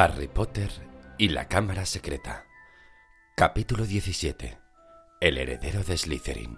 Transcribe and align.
Harry 0.00 0.28
Potter 0.28 0.70
y 1.18 1.30
la 1.30 1.48
Cámara 1.48 1.84
Secreta. 1.84 2.46
Capítulo 3.36 3.84
17. 3.84 4.56
El 5.20 5.38
heredero 5.38 5.82
de 5.82 5.98
Slytherin. 5.98 6.56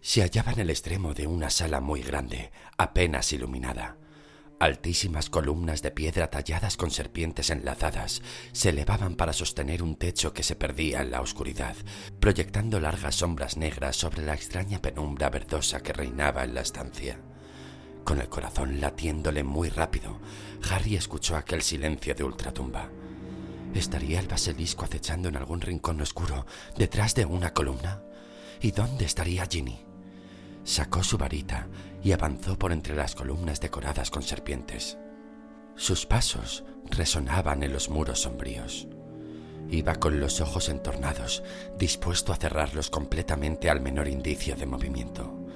Se 0.00 0.20
hallaba 0.22 0.52
en 0.52 0.60
el 0.60 0.70
extremo 0.70 1.14
de 1.14 1.26
una 1.26 1.50
sala 1.50 1.80
muy 1.80 2.00
grande, 2.00 2.52
apenas 2.78 3.32
iluminada. 3.32 3.96
Altísimas 4.60 5.30
columnas 5.30 5.82
de 5.82 5.90
piedra 5.90 6.30
talladas 6.30 6.76
con 6.76 6.92
serpientes 6.92 7.50
enlazadas 7.50 8.22
se 8.52 8.68
elevaban 8.68 9.16
para 9.16 9.32
sostener 9.32 9.82
un 9.82 9.96
techo 9.96 10.32
que 10.32 10.44
se 10.44 10.54
perdía 10.54 11.00
en 11.00 11.10
la 11.10 11.20
oscuridad, 11.20 11.74
proyectando 12.20 12.78
largas 12.78 13.16
sombras 13.16 13.56
negras 13.56 13.96
sobre 13.96 14.22
la 14.22 14.34
extraña 14.34 14.80
penumbra 14.80 15.28
verdosa 15.28 15.80
que 15.80 15.92
reinaba 15.92 16.44
en 16.44 16.54
la 16.54 16.60
estancia. 16.60 17.18
Con 18.04 18.20
el 18.20 18.28
corazón 18.28 18.80
latiéndole 18.80 19.44
muy 19.44 19.68
rápido, 19.68 20.18
Harry 20.70 20.96
escuchó 20.96 21.36
aquel 21.36 21.62
silencio 21.62 22.14
de 22.14 22.24
ultratumba. 22.24 22.90
¿Estaría 23.74 24.18
el 24.18 24.26
basilisco 24.26 24.84
acechando 24.84 25.28
en 25.28 25.36
algún 25.36 25.60
rincón 25.60 26.00
oscuro, 26.00 26.44
detrás 26.76 27.14
de 27.14 27.24
una 27.24 27.52
columna? 27.52 28.02
¿Y 28.60 28.72
dónde 28.72 29.04
estaría 29.04 29.46
Ginny? 29.46 29.84
Sacó 30.64 31.02
su 31.02 31.16
varita 31.16 31.68
y 32.02 32.12
avanzó 32.12 32.58
por 32.58 32.72
entre 32.72 32.94
las 32.94 33.14
columnas 33.14 33.60
decoradas 33.60 34.10
con 34.10 34.22
serpientes. 34.22 34.98
Sus 35.76 36.04
pasos 36.04 36.64
resonaban 36.90 37.62
en 37.62 37.72
los 37.72 37.88
muros 37.88 38.22
sombríos. 38.22 38.88
Iba 39.70 39.94
con 39.94 40.18
los 40.18 40.40
ojos 40.40 40.68
entornados, 40.68 41.42
dispuesto 41.78 42.32
a 42.32 42.36
cerrarlos 42.36 42.90
completamente 42.90 43.70
al 43.70 43.80
menor 43.80 44.08
indicio 44.08 44.56
de 44.56 44.66
movimiento. 44.66 45.46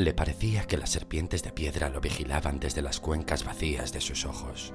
Le 0.00 0.14
parecía 0.14 0.62
que 0.62 0.78
las 0.78 0.88
serpientes 0.88 1.42
de 1.42 1.52
piedra 1.52 1.90
lo 1.90 2.00
vigilaban 2.00 2.58
desde 2.58 2.80
las 2.80 3.00
cuencas 3.00 3.44
vacías 3.44 3.92
de 3.92 4.00
sus 4.00 4.24
ojos. 4.24 4.72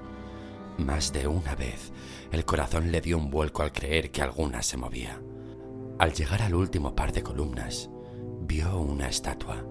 Más 0.78 1.14
de 1.14 1.26
una 1.26 1.56
vez, 1.56 1.92
el 2.32 2.46
corazón 2.46 2.92
le 2.92 3.02
dio 3.02 3.18
un 3.18 3.32
vuelco 3.32 3.64
al 3.64 3.72
creer 3.72 4.12
que 4.12 4.22
alguna 4.22 4.62
se 4.62 4.78
movía. 4.78 5.20
Al 5.98 6.14
llegar 6.14 6.44
al 6.44 6.54
último 6.54 6.96
par 6.96 7.12
de 7.12 7.24
columnas, 7.24 7.90
vio 8.42 8.78
una 8.78 9.10
estatua, 9.10 9.66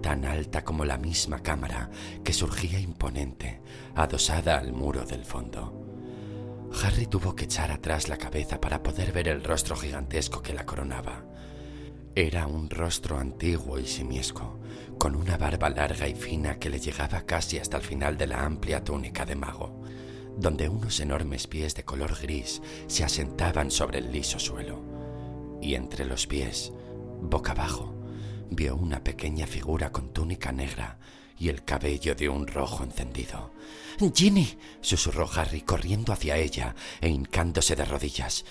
tan 0.00 0.24
alta 0.24 0.62
como 0.62 0.84
la 0.84 0.96
misma 0.96 1.42
cámara, 1.42 1.90
que 2.22 2.32
surgía 2.32 2.78
imponente, 2.78 3.62
adosada 3.96 4.58
al 4.58 4.72
muro 4.72 5.04
del 5.06 5.24
fondo. 5.24 6.70
Harry 6.84 7.06
tuvo 7.06 7.34
que 7.34 7.46
echar 7.46 7.72
atrás 7.72 8.08
la 8.08 8.16
cabeza 8.16 8.60
para 8.60 8.80
poder 8.84 9.10
ver 9.10 9.26
el 9.26 9.42
rostro 9.42 9.74
gigantesco 9.74 10.40
que 10.40 10.54
la 10.54 10.64
coronaba. 10.64 11.24
Era 12.16 12.48
un 12.48 12.68
rostro 12.68 13.18
antiguo 13.18 13.78
y 13.78 13.86
simiesco, 13.86 14.58
con 14.98 15.14
una 15.14 15.36
barba 15.36 15.70
larga 15.70 16.08
y 16.08 16.14
fina 16.14 16.58
que 16.58 16.68
le 16.68 16.80
llegaba 16.80 17.22
casi 17.22 17.58
hasta 17.58 17.76
el 17.76 17.84
final 17.84 18.18
de 18.18 18.26
la 18.26 18.44
amplia 18.44 18.82
túnica 18.82 19.24
de 19.24 19.36
mago, 19.36 19.80
donde 20.36 20.68
unos 20.68 20.98
enormes 20.98 21.46
pies 21.46 21.76
de 21.76 21.84
color 21.84 22.18
gris 22.20 22.60
se 22.88 23.04
asentaban 23.04 23.70
sobre 23.70 23.98
el 23.98 24.10
liso 24.10 24.40
suelo. 24.40 24.82
Y 25.62 25.76
entre 25.76 26.04
los 26.04 26.26
pies, 26.26 26.72
boca 27.22 27.52
abajo, 27.52 27.94
vio 28.50 28.74
una 28.74 29.04
pequeña 29.04 29.46
figura 29.46 29.92
con 29.92 30.12
túnica 30.12 30.50
negra 30.50 30.98
y 31.40 31.48
el 31.48 31.64
cabello 31.64 32.14
de 32.14 32.28
un 32.28 32.46
rojo 32.46 32.84
encendido. 32.84 33.52
Ginny, 34.14 34.58
susurró 34.82 35.28
Harry 35.34 35.62
corriendo 35.62 36.12
hacia 36.12 36.36
ella 36.36 36.74
e 37.00 37.08
hincándose 37.08 37.74
de 37.74 37.86
rodillas. 37.86 38.44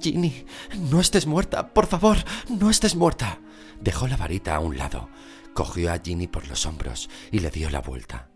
Ginny, 0.00 0.46
no 0.76 1.00
estés 1.00 1.26
muerta, 1.26 1.74
por 1.74 1.86
favor, 1.86 2.18
no 2.48 2.70
estés 2.70 2.94
muerta. 2.94 3.40
Dejó 3.80 4.06
la 4.06 4.16
varita 4.16 4.54
a 4.54 4.60
un 4.60 4.78
lado, 4.78 5.08
cogió 5.52 5.92
a 5.92 5.98
Ginny 5.98 6.28
por 6.28 6.46
los 6.48 6.64
hombros 6.64 7.10
y 7.32 7.40
le 7.40 7.50
dio 7.50 7.70
la 7.70 7.80
vuelta. 7.80 8.28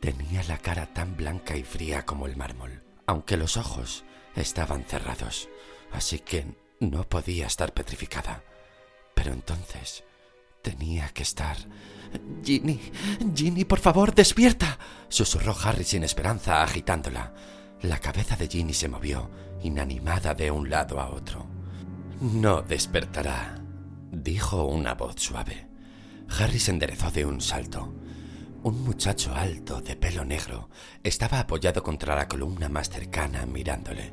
Tenía 0.00 0.42
la 0.44 0.58
cara 0.58 0.86
tan 0.92 1.16
blanca 1.16 1.56
y 1.56 1.64
fría 1.64 2.04
como 2.04 2.26
el 2.26 2.36
mármol, 2.36 2.84
aunque 3.06 3.36
los 3.36 3.56
ojos 3.56 4.04
estaban 4.36 4.84
cerrados, 4.84 5.48
así 5.92 6.20
que 6.20 6.46
no 6.78 7.08
podía 7.08 7.46
estar 7.46 7.74
petrificada. 7.74 8.44
Pero 9.14 9.32
entonces 9.32 10.04
tenía 10.62 11.08
que 11.08 11.22
estar 11.22 11.56
Ginny, 12.44 12.80
Ginny, 13.34 13.64
por 13.64 13.80
favor, 13.80 14.14
despierta. 14.14 14.78
susurró 15.08 15.56
Harry 15.64 15.84
sin 15.84 16.04
esperanza, 16.04 16.62
agitándola. 16.62 17.32
La 17.82 17.98
cabeza 17.98 18.36
de 18.36 18.48
Ginny 18.48 18.74
se 18.74 18.88
movió, 18.88 19.30
inanimada 19.62 20.34
de 20.34 20.50
un 20.50 20.68
lado 20.70 21.00
a 21.00 21.10
otro. 21.10 21.46
No 22.20 22.62
despertará, 22.62 23.60
dijo 24.10 24.64
una 24.64 24.94
voz 24.94 25.16
suave. 25.16 25.68
Harry 26.38 26.58
se 26.58 26.70
enderezó 26.70 27.10
de 27.10 27.26
un 27.26 27.40
salto. 27.40 27.94
Un 28.62 28.82
muchacho 28.82 29.34
alto, 29.34 29.80
de 29.80 29.96
pelo 29.96 30.24
negro, 30.24 30.70
estaba 31.02 31.40
apoyado 31.40 31.82
contra 31.82 32.14
la 32.14 32.28
columna 32.28 32.68
más 32.68 32.88
cercana, 32.88 33.44
mirándole. 33.44 34.12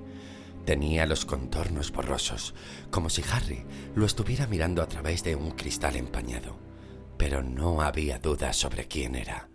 Tenía 0.66 1.06
los 1.06 1.26
contornos 1.26 1.92
borrosos, 1.92 2.54
como 2.92 3.10
si 3.10 3.24
Harry 3.32 3.66
lo 3.96 4.06
estuviera 4.06 4.48
mirando 4.48 4.82
a 4.82 4.88
través 4.88 5.24
de 5.24 5.36
un 5.36 5.52
cristal 5.52 5.96
empañado 5.96 6.71
pero 7.18 7.44
no 7.44 7.82
había 7.82 8.20
duda 8.20 8.54
sobre 8.54 8.88
quién 8.88 9.16
era. 9.16 9.50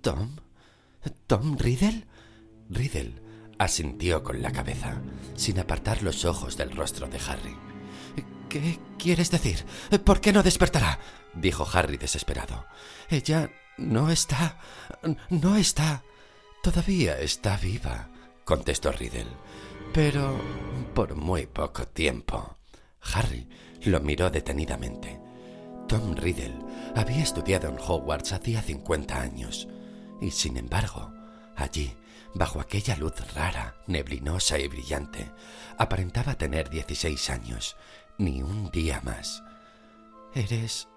¿Tom? 0.00 0.36
¿Tom 1.26 1.56
Riddle? 1.58 2.06
Riddle 2.68 3.14
asintió 3.58 4.22
con 4.22 4.42
la 4.42 4.52
cabeza, 4.52 5.00
sin 5.36 5.58
apartar 5.58 6.02
los 6.02 6.24
ojos 6.24 6.56
del 6.56 6.72
rostro 6.72 7.06
de 7.08 7.18
Harry. 7.28 7.56
¿Qué 8.48 8.78
quieres 8.98 9.30
decir? 9.30 9.64
¿Por 10.04 10.20
qué 10.20 10.32
no 10.32 10.42
despertará? 10.42 10.98
dijo 11.34 11.66
Harry 11.72 11.96
desesperado. 11.96 12.66
Ella 13.08 13.50
no 13.78 14.10
está. 14.10 14.58
no 15.30 15.56
está. 15.56 16.02
Todavía 16.62 17.18
está 17.18 17.56
viva, 17.56 18.10
contestó 18.44 18.92
Riddle. 18.92 19.26
Pero 19.92 20.38
por 20.94 21.14
muy 21.14 21.46
poco 21.46 21.86
tiempo. 21.88 22.56
Harry 23.14 23.48
lo 23.84 24.00
miró 24.00 24.30
detenidamente. 24.30 25.18
Tom 25.92 26.14
Riddle 26.14 26.56
había 26.96 27.22
estudiado 27.22 27.68
en 27.68 27.76
Hogwarts 27.78 28.32
hacía 28.32 28.62
50 28.62 29.20
años, 29.20 29.68
y 30.22 30.30
sin 30.30 30.56
embargo, 30.56 31.12
allí, 31.54 31.94
bajo 32.32 32.60
aquella 32.60 32.96
luz 32.96 33.12
rara, 33.34 33.76
neblinosa 33.86 34.58
y 34.58 34.68
brillante, 34.68 35.30
aparentaba 35.76 36.34
tener 36.36 36.70
16 36.70 37.28
años, 37.28 37.76
ni 38.16 38.40
un 38.40 38.70
día 38.70 39.02
más. 39.04 39.42
¿Eres 40.34 40.88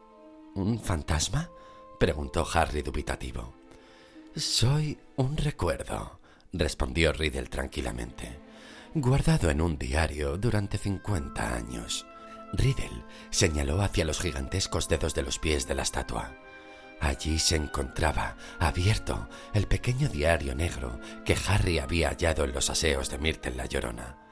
un 0.53 0.79
fantasma? 0.79 1.49
preguntó 1.99 2.47
Harry 2.53 2.81
dubitativo. 2.81 3.53
Soy 4.33 4.97
un 5.17 5.35
recuerdo, 5.35 6.21
respondió 6.53 7.11
Riddle 7.11 7.47
tranquilamente, 7.47 8.39
guardado 8.93 9.49
en 9.49 9.59
un 9.59 9.77
diario 9.77 10.37
durante 10.37 10.77
50 10.77 11.53
años. 11.53 12.05
Riddle 12.57 13.03
señaló 13.29 13.81
hacia 13.81 14.05
los 14.05 14.19
gigantescos 14.19 14.87
dedos 14.87 15.13
de 15.13 15.23
los 15.23 15.39
pies 15.39 15.67
de 15.67 15.75
la 15.75 15.83
estatua. 15.83 16.35
Allí 17.01 17.39
se 17.39 17.55
encontraba, 17.55 18.35
abierto, 18.59 19.29
el 19.53 19.67
pequeño 19.67 20.09
diario 20.09 20.55
negro 20.55 20.99
que 21.25 21.37
Harry 21.47 21.79
había 21.79 22.09
hallado 22.09 22.43
en 22.45 22.53
los 22.53 22.69
aseos 22.69 23.09
de 23.09 23.17
Myrtle 23.17 23.55
la 23.55 23.65
Llorona. 23.65 24.24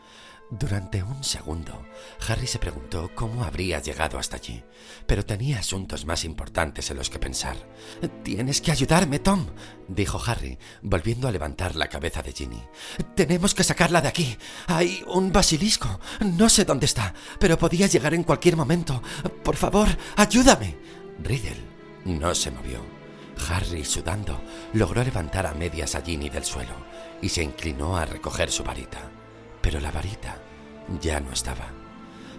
Durante 0.49 1.01
un 1.01 1.23
segundo, 1.23 1.83
Harry 2.27 2.45
se 2.45 2.59
preguntó 2.59 3.09
cómo 3.15 3.43
habría 3.43 3.79
llegado 3.79 4.19
hasta 4.19 4.35
allí, 4.35 4.63
pero 5.07 5.25
tenía 5.25 5.59
asuntos 5.59 6.05
más 6.05 6.25
importantes 6.25 6.91
en 6.91 6.97
los 6.97 7.09
que 7.09 7.17
pensar. 7.17 7.55
Tienes 8.23 8.61
que 8.61 8.71
ayudarme, 8.71 9.19
Tom, 9.19 9.47
dijo 9.87 10.21
Harry, 10.25 10.59
volviendo 10.81 11.27
a 11.27 11.31
levantar 11.31 11.75
la 11.75 11.87
cabeza 11.87 12.21
de 12.21 12.33
Ginny. 12.33 12.61
Tenemos 13.15 13.55
que 13.55 13.63
sacarla 13.63 14.01
de 14.01 14.09
aquí. 14.09 14.37
Hay 14.67 15.03
un 15.07 15.31
basilisco. 15.31 15.99
No 16.23 16.49
sé 16.49 16.65
dónde 16.65 16.85
está, 16.85 17.15
pero 17.39 17.57
podía 17.57 17.87
llegar 17.87 18.13
en 18.13 18.23
cualquier 18.23 18.55
momento. 18.55 19.01
Por 19.43 19.55
favor, 19.55 19.87
ayúdame. 20.17 20.77
Riddle 21.23 21.63
no 22.05 22.35
se 22.35 22.51
movió. 22.51 22.81
Harry, 23.49 23.83
sudando, 23.83 24.39
logró 24.73 25.03
levantar 25.03 25.47
a 25.47 25.53
medias 25.53 25.95
a 25.95 26.01
Ginny 26.01 26.29
del 26.29 26.45
suelo 26.45 26.75
y 27.21 27.29
se 27.29 27.41
inclinó 27.41 27.97
a 27.97 28.05
recoger 28.05 28.51
su 28.51 28.63
varita 28.63 29.09
pero 29.63 29.79
la 29.79 29.91
varita 29.91 30.37
ya 31.01 31.19
no 31.19 31.31
estaba. 31.31 31.67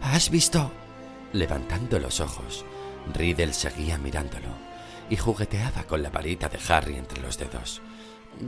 ¿Has 0.03 0.31
visto? 0.31 0.71
Levantando 1.33 1.99
los 1.99 2.21
ojos, 2.21 2.65
Riddle 3.13 3.53
seguía 3.53 3.99
mirándolo 3.99 4.49
y 5.11 5.17
jugueteaba 5.17 5.85
con 5.85 6.03
la 6.03 6.11
varita 6.11 6.49
de 6.49 6.59
Harry 6.69 6.97
entre 6.97 7.21
los 7.21 7.39
dedos. 7.39 7.83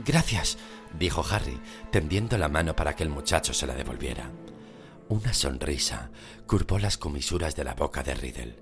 Gracias, 0.05 0.57
dijo 0.97 1.25
Harry, 1.29 1.59
tendiendo 1.91 2.37
la 2.37 2.49
mano 2.49 2.75
para 2.75 2.95
que 2.95 3.03
el 3.03 3.09
muchacho 3.09 3.53
se 3.53 3.67
la 3.67 3.75
devolviera. 3.75 4.29
Una 5.09 5.33
sonrisa 5.33 6.09
curvó 6.45 6.79
las 6.79 6.97
comisuras 6.97 7.55
de 7.55 7.63
la 7.63 7.73
boca 7.73 8.03
de 8.03 8.13
Riddle. 8.13 8.55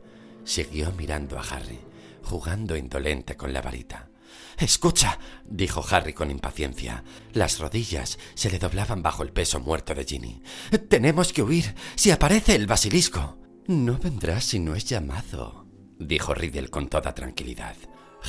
Siguió 0.44 0.92
mirando 0.92 1.40
a 1.40 1.42
Harry, 1.42 1.80
jugando 2.24 2.76
indolente 2.76 3.36
con 3.36 3.52
la 3.52 3.62
varita. 3.62 4.10
Escucha, 4.58 5.20
dijo 5.46 5.84
Harry 5.90 6.14
con 6.14 6.32
impaciencia. 6.32 7.04
Las 7.34 7.60
rodillas 7.60 8.18
se 8.36 8.50
le 8.50 8.60
doblaban 8.60 9.04
bajo 9.04 9.24
el 9.24 9.32
peso 9.32 9.60
muerto 9.60 9.94
de 9.94 10.06
Ginny. 10.06 10.42
Tenemos 10.90 11.34
que 11.34 11.44
huir. 11.44 11.76
Si 11.96 12.12
aparece 12.12 12.56
el 12.56 12.68
basilisco. 12.68 13.38
No 13.68 13.98
vendrá 13.98 14.42
si 14.42 14.60
no 14.60 14.76
es 14.76 14.86
llamado, 14.86 15.66
dijo 15.98 16.34
Riddle 16.34 16.70
con 16.70 16.88
toda 16.88 17.16
tranquilidad. 17.16 17.76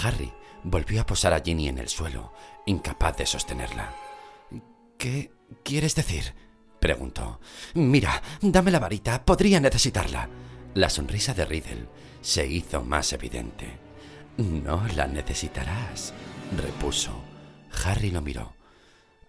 Harry 0.02 0.32
volvió 0.64 1.02
a 1.02 1.06
posar 1.06 1.32
a 1.32 1.40
Ginny 1.40 1.69
en 1.69 1.78
el 1.78 1.88
suelo, 1.88 2.32
incapaz 2.64 3.19
de 3.19 3.26
sostenerla. 3.26 3.94
¿Qué 4.99 5.31
quieres 5.62 5.94
decir? 5.94 6.34
preguntó. 6.81 7.40
Mira, 7.75 8.23
dame 8.40 8.70
la 8.70 8.78
varita, 8.78 9.25
podría 9.25 9.61
necesitarla. 9.61 10.28
La 10.75 10.88
sonrisa 10.88 11.34
de 11.34 11.44
Riddle 11.44 11.88
se 12.20 12.46
hizo 12.46 12.82
más 12.82 13.12
evidente. 13.12 13.86
No 14.38 14.87
la 14.94 15.06
necesitarás, 15.06 16.12
repuso. 16.56 17.12
Harry 17.85 18.11
lo 18.11 18.21
miró. 18.21 18.55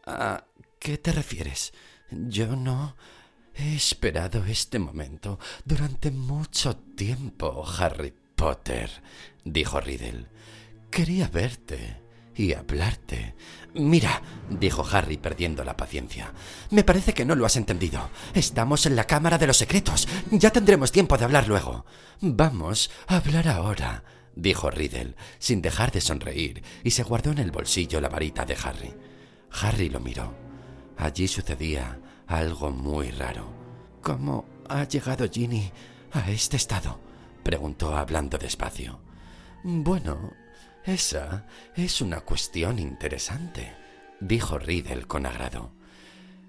¿A 0.06 0.44
qué 0.80 0.98
te 0.98 1.12
refieres? 1.12 1.74
Yo 2.12 2.56
no... 2.56 2.95
He 3.59 3.75
esperado 3.75 4.45
este 4.45 4.77
momento 4.77 5.39
durante 5.65 6.12
mucho 6.12 6.75
tiempo, 6.75 7.65
Harry 7.80 8.13
Potter, 8.36 9.01
dijo 9.44 9.81
Riddle. 9.81 10.27
Quería 10.92 11.27
verte 11.27 12.00
y 12.36 12.54
hablarte. 12.54 13.36
Mira, 13.74 14.21
dijo 14.48 14.86
Harry 14.92 15.18
perdiendo 15.18 15.63
la 15.63 15.75
paciencia. 15.75 16.31
Me 16.69 16.83
parece 16.83 17.13
que 17.13 17.25
no 17.25 17.33
lo 17.33 17.48
has 17.48 17.56
entendido. 17.56 18.12
Estamos 18.36 18.86
en 18.86 18.95
la 18.95 19.06
Cámara 19.06 19.39
de 19.39 19.48
los 19.48 19.57
Secretos. 19.57 20.07
Ya 20.30 20.51
tendremos 20.51 20.92
tiempo 20.92 21.18
de 21.18 21.25
hablar 21.25 21.48
luego. 21.48 21.83
Vamos 22.21 22.92
a 23.07 23.18
hablar 23.18 23.48
ahora, 23.48 24.04
dijo 24.37 24.69
Riddle, 24.69 25.15
sin 25.39 25.61
dejar 25.61 25.91
de 25.91 26.01
sonreír, 26.01 26.63
y 26.83 26.91
se 26.91 27.03
guardó 27.03 27.31
en 27.31 27.39
el 27.39 27.51
bolsillo 27.51 27.99
la 27.99 28.09
varita 28.09 28.45
de 28.45 28.55
Harry. 28.63 28.93
Harry 29.61 29.89
lo 29.89 29.99
miró. 29.99 30.33
Allí 30.97 31.27
sucedía 31.27 31.99
algo 32.27 32.71
muy 32.71 33.11
raro. 33.11 33.51
¿Cómo 34.01 34.45
ha 34.69 34.83
llegado 34.85 35.29
Ginny 35.29 35.71
a 36.11 36.29
este 36.29 36.57
estado? 36.57 36.99
preguntó 37.43 37.95
hablando 37.95 38.37
despacio. 38.37 38.99
Bueno, 39.63 40.33
esa 40.85 41.45
es 41.75 42.01
una 42.01 42.21
cuestión 42.21 42.79
interesante, 42.79 43.75
dijo 44.19 44.59
Riddle 44.59 45.05
con 45.05 45.25
agrado. 45.25 45.71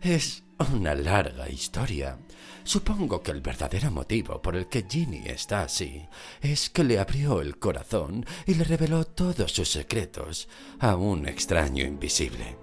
Es 0.00 0.44
una 0.64 0.94
larga 0.94 1.48
historia. 1.48 2.18
Supongo 2.64 3.22
que 3.22 3.30
el 3.30 3.40
verdadero 3.40 3.90
motivo 3.90 4.42
por 4.42 4.56
el 4.56 4.66
que 4.68 4.84
Ginny 4.88 5.22
está 5.26 5.62
así 5.62 6.06
es 6.42 6.68
que 6.68 6.84
le 6.84 6.98
abrió 6.98 7.40
el 7.40 7.58
corazón 7.58 8.26
y 8.46 8.54
le 8.54 8.64
reveló 8.64 9.04
todos 9.04 9.52
sus 9.52 9.70
secretos 9.70 10.48
a 10.78 10.96
un 10.96 11.26
extraño 11.26 11.84
invisible. 11.84 12.58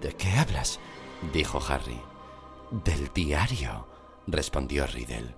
¿De 0.00 0.14
qué 0.14 0.30
hablas? 0.30 0.80
dijo 1.32 1.60
Harry. 1.68 2.00
Del 2.84 3.10
diario, 3.12 3.86
respondió 4.26 4.86
Riddle. 4.86 5.34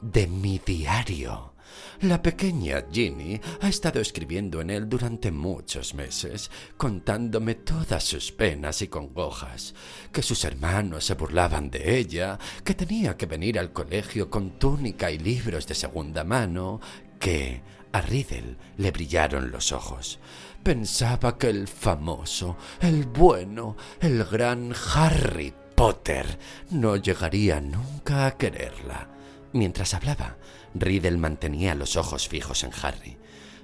De 0.00 0.26
mi 0.26 0.58
diario. 0.58 1.51
La 2.00 2.22
pequeña 2.22 2.84
Ginny 2.90 3.40
ha 3.60 3.68
estado 3.68 4.00
escribiendo 4.00 4.60
en 4.60 4.70
él 4.70 4.88
durante 4.88 5.30
muchos 5.30 5.94
meses, 5.94 6.50
contándome 6.76 7.54
todas 7.54 8.04
sus 8.04 8.32
penas 8.32 8.82
y 8.82 8.88
congojas, 8.88 9.74
que 10.12 10.22
sus 10.22 10.44
hermanos 10.44 11.04
se 11.04 11.14
burlaban 11.14 11.70
de 11.70 11.98
ella, 11.98 12.38
que 12.64 12.74
tenía 12.74 13.16
que 13.16 13.26
venir 13.26 13.58
al 13.58 13.72
colegio 13.72 14.30
con 14.30 14.58
túnica 14.58 15.10
y 15.10 15.18
libros 15.18 15.66
de 15.66 15.74
segunda 15.74 16.24
mano, 16.24 16.80
que 17.18 17.62
a 17.92 18.00
Riddle 18.00 18.56
le 18.78 18.90
brillaron 18.90 19.50
los 19.50 19.72
ojos. 19.72 20.18
Pensaba 20.62 21.38
que 21.38 21.50
el 21.50 21.68
famoso, 21.68 22.56
el 22.80 23.04
bueno, 23.04 23.76
el 24.00 24.24
gran 24.24 24.72
Harry 24.94 25.52
Potter 25.74 26.38
no 26.70 26.96
llegaría 26.96 27.60
nunca 27.60 28.26
a 28.26 28.36
quererla. 28.36 29.08
Mientras 29.52 29.92
hablaba, 29.94 30.36
Riddle 30.74 31.18
mantenía 31.18 31.74
los 31.74 31.96
ojos 31.96 32.28
fijos 32.28 32.64
en 32.64 32.70
Harry. 32.82 33.16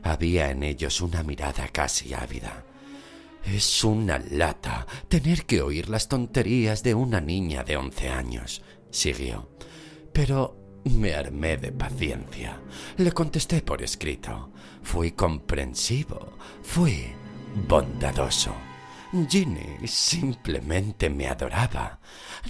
Había 0.02 0.50
en 0.50 0.62
ellos 0.62 1.00
una 1.00 1.22
mirada 1.22 1.68
casi 1.68 2.14
ávida. 2.14 2.64
Es 3.44 3.82
una 3.84 4.18
lata 4.18 4.86
tener 5.08 5.46
que 5.46 5.62
oír 5.62 5.88
las 5.88 6.08
tonterías 6.08 6.82
de 6.82 6.94
una 6.94 7.20
niña 7.20 7.64
de 7.64 7.76
once 7.76 8.08
años, 8.08 8.62
siguió. 8.90 9.48
Pero 10.12 10.80
me 10.84 11.14
armé 11.14 11.56
de 11.56 11.72
paciencia. 11.72 12.60
Le 12.96 13.12
contesté 13.12 13.62
por 13.62 13.82
escrito. 13.82 14.50
Fui 14.82 15.12
comprensivo. 15.12 16.36
Fui 16.62 17.06
bondadoso. 17.68 18.67
Ginny 19.12 19.86
simplemente 19.86 21.08
me 21.08 21.28
adoraba. 21.28 21.98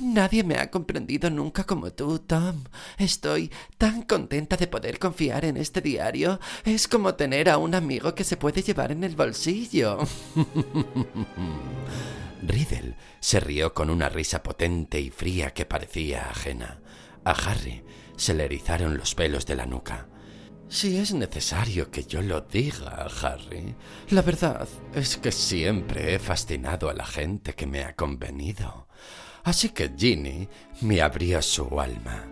Nadie 0.01 0.43
me 0.43 0.57
ha 0.57 0.71
comprendido 0.71 1.31
nunca 1.31 1.65
como 1.65 1.93
tú, 1.93 2.19
Tom. 2.19 2.65
Estoy 2.99 3.53
tan 3.77 4.03
contenta 4.03 4.57
de 4.57 4.67
poder 4.67 4.99
confiar 4.99 5.45
en 5.45 5.57
este 5.57 5.81
diario. 5.81 6.41
Es 6.65 6.89
como 6.89 7.15
tener 7.15 7.49
a 7.49 7.59
un 7.59 7.75
amigo 7.75 8.15
que 8.15 8.25
se 8.25 8.37
puede 8.37 8.63
llevar 8.63 8.91
en 8.91 9.05
el 9.05 9.15
bolsillo. 9.15 9.99
Riddle 12.43 12.97
se 13.21 13.41
rió 13.41 13.75
con 13.75 13.91
una 13.91 14.09
risa 14.09 14.43
potente 14.43 15.01
y 15.01 15.11
fría 15.11 15.53
que 15.53 15.65
parecía 15.65 16.31
ajena. 16.31 16.81
A 17.25 17.33
Harry 17.33 17.85
se 18.17 18.35
le 18.35 18.45
erizaron 18.45 18.97
los 18.97 19.15
pelos 19.15 19.47
de 19.47 19.55
la 19.55 19.67
nuca. 19.67 20.09
Si 20.69 20.99
es 20.99 21.15
necesario 21.15 21.91
que 21.91 22.05
yo 22.05 22.21
lo 22.21 22.43
diga, 22.43 23.09
Harry, 23.23 23.75
la 24.11 24.21
verdad 24.21 24.69
es 24.95 25.17
que 25.17 25.33
siempre 25.33 26.15
he 26.15 26.19
fascinado 26.19 26.91
a 26.91 26.95
la 26.95 27.07
gente 27.07 27.55
que 27.55 27.67
me 27.67 27.85
ha 27.85 27.97
convenido. 27.97 28.87
Así 29.45 29.71
que 29.71 29.91
Ginny 29.97 30.47
me 30.83 31.01
abrió 31.01 31.41
su 31.41 31.81
alma, 31.81 32.27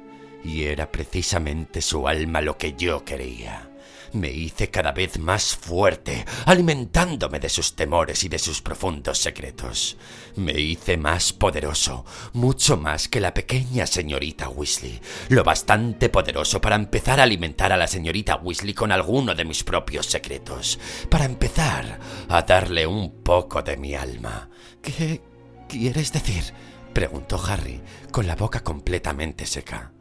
y 0.45 0.65
era 0.65 0.93
precisamente 0.93 1.81
su 1.81 2.07
alma 2.07 2.43
lo 2.43 2.59
que 2.59 2.75
yo 2.75 3.05
quería. 3.05 3.66
Me 4.13 4.31
hice 4.31 4.71
cada 4.71 4.93
vez 4.93 5.19
más 5.19 5.57
fuerte, 5.57 6.25
alimentándome 6.47 7.41
de 7.41 7.49
sus 7.49 7.75
temores 7.75 8.25
y 8.25 8.29
de 8.29 8.39
sus 8.39 8.63
profundos 8.63 9.19
secretos. 9.19 9.97
Me 10.37 10.53
hice 10.53 10.97
más 10.97 11.33
poderoso, 11.33 12.05
mucho 12.33 12.77
más 12.77 13.09
que 13.09 13.21
la 13.21 13.35
pequeña 13.35 13.87
señorita 13.87 14.49
Weasley, 14.49 15.01
lo 15.29 15.45
bastante 15.45 16.09
poderoso 16.09 16.61
para 16.61 16.77
empezar 16.77 17.21
a 17.21 17.25
alimentar 17.25 17.73
a 17.73 17.77
la 17.77 17.87
señorita 17.87 18.37
Weasley 18.37 18.75
con 18.75 18.93
alguno 18.93 19.35
de 19.35 19.45
mis 19.45 19.65
propios 19.65 20.07
secretos, 20.07 20.79
para 21.11 21.25
empezar 21.25 21.99
a 22.29 22.43
darle 22.43 22.87
un 22.87 23.23
poco 23.23 23.63
de 23.63 23.77
mi 23.77 23.95
alma. 23.95 24.49
¿Qué 24.83 25.23
quieres 25.69 26.13
decir? 26.13 26.45
preguntó 26.93 27.43
Harry, 27.45 27.83
con 28.11 28.27
la 28.27 28.37
boca 28.37 28.61
completamente 28.61 29.45
seca. 29.45 29.93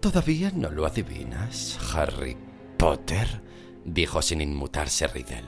¿Todavía 0.00 0.50
no 0.54 0.70
lo 0.70 0.86
adivinas, 0.86 1.78
Harry 1.94 2.49
Potter? 2.80 3.42
dijo 3.84 4.22
sin 4.22 4.40
inmutarse 4.40 5.06
Riddle. 5.06 5.44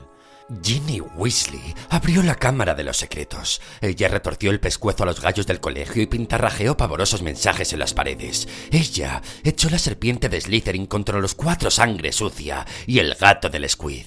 Ginny 0.62 1.00
Weasley 1.00 1.75
abrió 1.88 2.23
la 2.23 2.34
cámara 2.34 2.75
de 2.75 2.84
los 2.84 2.99
secretos. 2.99 3.62
Ella 3.81 4.08
retorció 4.08 4.50
el 4.50 4.61
pescuezo 4.61 5.05
a 5.05 5.06
los 5.06 5.23
gallos 5.23 5.46
del 5.46 5.58
colegio 5.58 6.02
y 6.02 6.06
pintarrajeó 6.06 6.76
pavorosos 6.76 7.23
mensajes 7.23 7.73
en 7.73 7.78
las 7.78 7.95
paredes. 7.95 8.47
Ella 8.71 9.23
echó 9.45 9.71
la 9.71 9.78
serpiente 9.78 10.28
de 10.28 10.42
Slytherin 10.42 10.85
contra 10.85 11.21
los 11.21 11.35
cuatro 11.35 11.71
sangre 11.71 12.12
sucia 12.12 12.66
y 12.87 12.99
el 12.99 13.14
gato 13.14 13.49
del 13.49 13.66
Squid. 13.66 14.04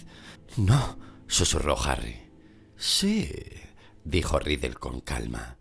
No, 0.58 1.00
susurró 1.26 1.82
Harry. 1.82 2.30
Sí, 2.78 3.32
dijo 4.04 4.38
Riddle 4.38 4.76
con 4.76 5.00
calma. 5.02 5.58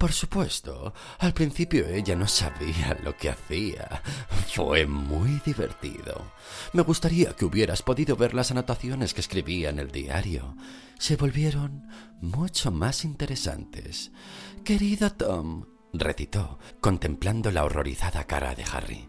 Por 0.00 0.12
supuesto, 0.12 0.94
al 1.18 1.34
principio 1.34 1.86
ella 1.86 2.16
no 2.16 2.26
sabía 2.26 2.96
lo 3.04 3.14
que 3.18 3.28
hacía. 3.28 4.02
Fue 4.48 4.86
muy 4.86 5.42
divertido. 5.44 6.32
Me 6.72 6.80
gustaría 6.80 7.34
que 7.36 7.44
hubieras 7.44 7.82
podido 7.82 8.16
ver 8.16 8.32
las 8.32 8.50
anotaciones 8.50 9.12
que 9.12 9.20
escribía 9.20 9.68
en 9.68 9.78
el 9.78 9.90
diario. 9.90 10.56
Se 10.98 11.16
volvieron 11.16 11.86
mucho 12.22 12.70
más 12.70 13.04
interesantes. 13.04 14.10
Querido 14.64 15.10
Tom, 15.12 15.66
recitó, 15.92 16.58
contemplando 16.80 17.50
la 17.50 17.64
horrorizada 17.64 18.24
cara 18.24 18.54
de 18.54 18.64
Harry. 18.72 19.06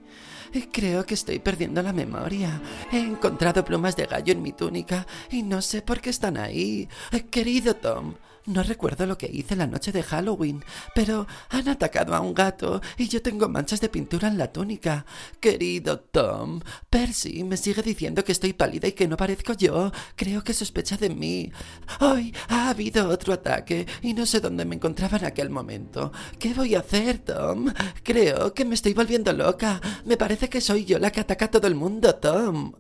Creo 0.74 1.06
que 1.06 1.14
estoy 1.14 1.40
perdiendo 1.40 1.82
la 1.82 1.94
memoria. 1.94 2.62
He 2.92 3.00
encontrado 3.00 3.64
plumas 3.64 3.96
de 3.96 4.08
gallo 4.08 4.34
en 4.34 4.42
mi 4.42 4.52
túnica 4.52 5.08
y 5.30 5.44
no 5.44 5.62
sé 5.62 5.82
por 5.82 6.02
qué 6.02 6.10
están 6.10 6.36
ahí. 6.36 6.90
Querido 7.32 7.78
Tom, 7.78 8.16
no 8.46 8.64
recuerdo 8.64 9.06
lo 9.06 9.18
que 9.18 9.30
hice 9.32 9.56
la 9.56 9.68
noche 9.68 9.92
de 9.92 10.04
Halloween, 10.04 10.64
pero 10.96 11.28
han 11.50 11.68
atacado 11.68 12.16
a 12.16 12.20
un 12.20 12.34
gato 12.34 12.82
y 12.98 13.08
yo 13.08 13.22
tengo 13.22 13.50
manchas 13.50 13.82
de 13.82 13.90
pintura 13.90 14.28
en 14.28 14.38
la 14.38 14.52
túnica. 14.52 15.06
Querido 15.40 16.00
Tom, 16.00 16.62
Percy 16.90 17.44
me 17.44 17.58
sigue 17.58 17.82
diciendo 17.82 18.24
que 18.24 18.32
estoy 18.32 18.54
pálida 18.54 18.88
y 18.88 18.94
que 18.94 19.08
no 19.08 19.18
parezco 19.18 19.54
yo. 19.54 19.92
Creo 20.16 20.44
que 20.44 20.54
sospecha 20.54 20.98
de 20.98 21.10
mí. 21.10 21.52
Hoy 22.00 22.34
ha 22.50 22.70
habido 22.70 23.10
otro 23.10 23.34
ataque 23.34 23.86
y 24.02 24.14
no 24.14 24.26
sé 24.26 24.40
dónde 24.40 24.66
me 24.66 24.76
encontraba 24.76 25.18
en 25.18 25.26
aquel 25.26 25.50
momento. 25.50 26.12
¿Qué 26.40 26.54
voy 26.54 26.76
a 26.76 26.80
hacer, 26.80 27.20
Tom? 27.20 27.72
Creo 28.04 28.54
que 28.54 28.66
me 28.66 28.76
estoy 28.76 28.94
volviendo 28.94 29.34
loca. 29.34 29.80
Me 30.06 30.18
parece 30.18 30.50
que 30.50 30.62
soy 30.62 30.86
yo 30.86 31.00
la 31.00 31.12
que 31.12 31.22
ataca 31.22 31.46
a 31.46 31.52
todo 31.52 31.68
el 31.68 31.76
mundo, 31.76 32.16
Tom. 32.16 32.74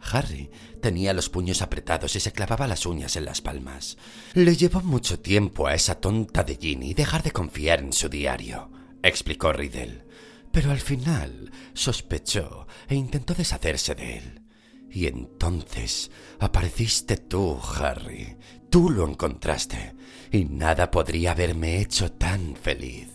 Harry 0.00 0.50
tenía 0.80 1.12
los 1.12 1.28
puños 1.28 1.62
apretados 1.62 2.14
y 2.16 2.20
se 2.20 2.32
clavaba 2.32 2.66
las 2.66 2.86
uñas 2.86 3.16
en 3.16 3.24
las 3.24 3.40
palmas. 3.40 3.98
Le 4.34 4.56
llevó 4.56 4.80
mucho 4.80 5.20
tiempo 5.20 5.66
a 5.66 5.74
esa 5.74 6.00
tonta 6.00 6.44
de 6.44 6.56
Ginny 6.56 6.94
dejar 6.94 7.22
de 7.22 7.32
confiar 7.32 7.80
en 7.80 7.92
su 7.92 8.08
diario, 8.08 8.70
explicó 9.02 9.52
Riddle. 9.52 10.06
Pero 10.52 10.70
al 10.70 10.80
final 10.80 11.52
sospechó 11.74 12.66
e 12.88 12.94
intentó 12.94 13.34
deshacerse 13.34 13.94
de 13.94 14.18
él. 14.18 14.42
Y 14.90 15.06
entonces 15.06 16.10
apareciste 16.38 17.18
tú, 17.18 17.60
Harry, 17.76 18.38
Tú 18.70 18.90
lo 18.90 19.08
encontraste 19.08 19.94
y 20.30 20.44
nada 20.44 20.90
podría 20.90 21.30
haberme 21.30 21.80
hecho 21.80 22.12
tan 22.12 22.54
feliz. 22.54 23.08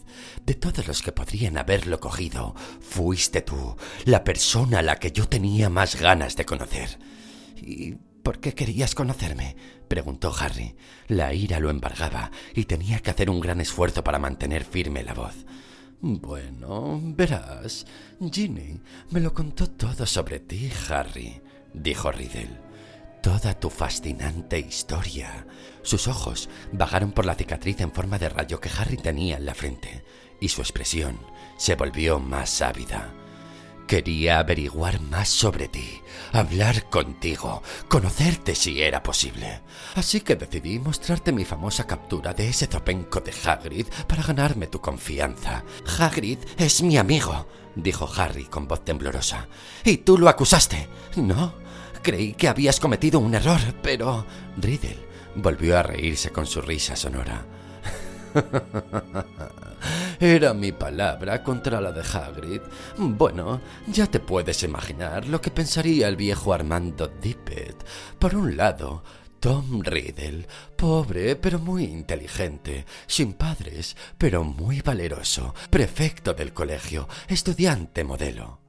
De 0.46 0.53
todos 0.53 0.88
los 0.88 1.01
que 1.01 1.12
podrían 1.12 1.58
haberlo 1.58 2.00
cogido, 2.00 2.56
fuiste 2.80 3.42
tú, 3.42 3.75
la 4.06 4.24
persona 4.24 4.80
a 4.80 4.84
la 4.84 4.98
que 4.98 5.12
yo 5.12 5.27
tenía 5.27 5.70
más 5.70 6.00
ganas 6.00 6.36
de 6.36 6.46
conocer. 6.46 7.00
¿Y 7.58 7.96
por 8.24 8.39
qué 8.39 8.53
querías 8.53 8.96
conocerme? 8.96 9.56
preguntó 9.88 10.34
Harry. 10.38 10.75
La 11.08 11.34
ira 11.34 11.60
lo 11.60 11.70
embargaba 11.70 12.32
y 12.56 12.65
tenía 12.65 13.00
que 13.00 13.12
hacer 13.12 13.30
un 13.30 13.39
gran 13.39 13.62
esfuerzo 13.62 14.03
para 14.03 14.20
mantener 14.20 14.63
firme 14.63 15.03
la 15.03 15.13
voz. 15.13 15.46
Bueno, 16.01 17.00
verás, 17.01 17.86
Ginny 18.20 18.82
me 19.12 19.22
lo 19.22 19.34
contó 19.34 19.70
todo 19.70 20.06
sobre 20.06 20.42
ti, 20.42 20.70
Harry, 20.89 21.42
dijo 21.74 22.12
Riddle. 22.12 22.60
Toda 23.22 23.58
tu 23.58 23.70
fascinante 23.70 24.60
historia. 24.60 25.48
Sus 25.82 26.10
ojos 26.10 26.50
vagaron 26.74 27.13
por 27.13 27.25
la 27.25 27.36
cicatriz 27.36 27.80
en 27.80 27.94
forma 27.94 28.20
de 28.20 28.27
rayo 28.27 28.60
que 28.60 28.70
Harry 28.77 28.98
tenía 28.98 29.38
en 29.38 29.46
la 29.46 29.56
frente, 29.56 30.03
y 30.43 30.50
su 30.50 30.62
expresión 30.62 31.17
se 31.55 31.75
volvió 31.75 32.19
más 32.19 32.62
ávida. 32.62 33.13
Quería 33.88 34.39
averiguar 34.39 35.00
más 35.00 35.29
sobre 35.29 35.69
ti, 35.69 36.01
hablar 36.33 36.89
contigo, 36.89 37.63
conocerte 37.88 38.53
si 38.53 38.81
era 38.81 39.01
posible. 39.01 39.62
Así 39.95 40.19
que 40.19 40.35
decidí 40.35 40.79
mostrarte 40.79 41.31
mi 41.31 41.45
famosa 41.45 41.88
captura 41.88 42.33
de 42.33 42.50
ese 42.50 42.67
zopenco 42.67 43.21
de 43.21 43.33
Hagrid 43.45 43.88
para 44.05 44.23
ganarme 44.23 44.67
tu 44.67 44.81
confianza. 44.81 45.63
Hagrid 45.97 46.39
es 46.57 46.83
mi 46.83 46.97
amigo, 46.97 47.47
dijo 47.75 48.09
Harry 48.17 48.43
con 48.43 48.67
voz 48.67 48.83
temblorosa. 48.83 49.47
Y 49.85 49.97
tú 49.97 50.17
lo 50.17 50.27
acusaste. 50.27 50.89
No, 51.15 51.53
creí 52.01 52.33
que 52.33 52.50
habías 52.50 52.81
cometido 52.81 53.19
un 53.19 53.33
error, 53.33 53.62
pero... 53.81 54.25
Riddle 54.57 55.07
volvió 55.35 55.77
a 55.77 55.83
reírse 55.83 56.31
con 56.31 56.45
su 56.45 56.62
risa 56.62 56.97
sonora. 56.97 57.45
Era 60.24 60.53
mi 60.53 60.72
palabra 60.72 61.44
contra 61.44 61.82
la 61.82 61.92
de 61.92 62.00
Hagrid. 62.00 62.62
Bueno, 62.96 63.60
ya 63.88 64.08
te 64.08 64.22
puedes 64.22 64.63
imaginar 64.63 65.27
lo 65.27 65.42
que 65.42 65.51
pensaría 65.51 66.08
el 66.08 66.15
viejo 66.15 66.53
Armando 66.53 67.10
Dippet. 67.10 67.86
Por 68.20 68.34
un 68.34 68.56
lado, 68.56 69.03
Tom 69.42 69.82
Riddle, 69.82 70.48
pobre 70.77 71.36
pero 71.36 71.60
muy 71.60 71.84
inteligente, 71.84 72.86
sin 73.06 73.34
padres 73.34 73.98
pero 74.18 74.46
muy 74.46 74.80
valeroso, 74.80 75.53
prefecto 75.70 76.34
del 76.34 76.53
colegio, 76.53 77.10
estudiante 77.27 78.06
modelo 78.06 78.62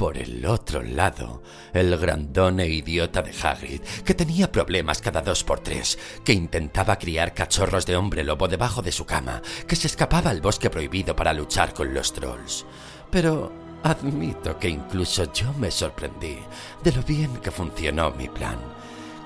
por 0.00 0.16
el 0.16 0.46
otro 0.46 0.82
lado, 0.82 1.42
el 1.74 1.94
grandón 1.98 2.58
e 2.58 2.66
idiota 2.66 3.20
de 3.20 3.34
Hagrid, 3.38 3.82
que 4.02 4.14
tenía 4.14 4.50
problemas 4.50 5.02
cada 5.02 5.20
dos 5.20 5.44
por 5.44 5.60
tres, 5.60 5.98
que 6.24 6.32
intentaba 6.32 6.96
criar 6.96 7.34
cachorros 7.34 7.84
de 7.84 7.96
hombre 7.96 8.24
lobo 8.24 8.48
debajo 8.48 8.80
de 8.80 8.92
su 8.92 9.04
cama, 9.04 9.42
que 9.66 9.76
se 9.76 9.88
escapaba 9.88 10.30
al 10.30 10.40
bosque 10.40 10.70
prohibido 10.70 11.14
para 11.14 11.34
luchar 11.34 11.74
con 11.74 11.92
los 11.92 12.14
trolls. 12.14 12.64
Pero 13.10 13.52
admito 13.82 14.58
que 14.58 14.70
incluso 14.70 15.30
yo 15.34 15.52
me 15.52 15.70
sorprendí 15.70 16.38
de 16.82 16.92
lo 16.92 17.02
bien 17.02 17.36
que 17.36 17.50
funcionó 17.50 18.10
mi 18.12 18.30
plan. 18.30 18.56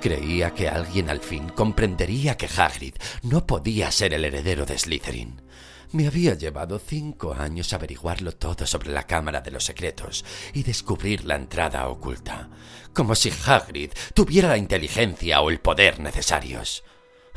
Creía 0.01 0.55
que 0.55 0.69
alguien 0.69 1.09
al 1.09 1.21
fin 1.21 1.51
comprendería 1.51 2.37
que 2.37 2.49
Hagrid 2.49 2.97
no 3.23 3.47
podía 3.47 3.93
ser 3.93 4.13
el 4.13 4.25
heredero 4.25 4.67
de 4.67 4.77
Slytherin. 4.77 5.44
Me 5.93 6.07
había 6.07 6.35
llevado 6.35 6.79
cinco 6.79 7.35
años 7.35 7.73
averiguarlo 7.73 8.33
todo 8.33 8.67
sobre 8.67 8.91
la 8.91 9.07
Cámara 9.07 9.41
de 9.41 9.51
los 9.51 9.65
Secretos 9.65 10.25
y 10.53 10.63
descubrir 10.63 11.25
la 11.25 11.37
entrada 11.37 11.89
oculta, 11.89 12.51
como 12.93 13.15
si 13.15 13.33
Hagrid 13.47 13.93
tuviera 14.13 14.49
la 14.49 14.57
inteligencia 14.57 15.41
o 15.41 15.51
el 15.51 15.61
poder 15.61 16.01
necesarios. 16.01 16.85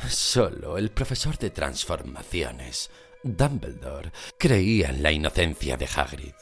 Solo 0.09 0.77
el 0.77 0.91
profesor 0.91 1.37
de 1.37 1.49
transformaciones, 1.49 2.89
Dumbledore, 3.23 4.11
creía 4.37 4.89
en 4.89 5.03
la 5.03 5.11
inocencia 5.11 5.75
de 5.77 5.87
Hagrid. 5.93 6.33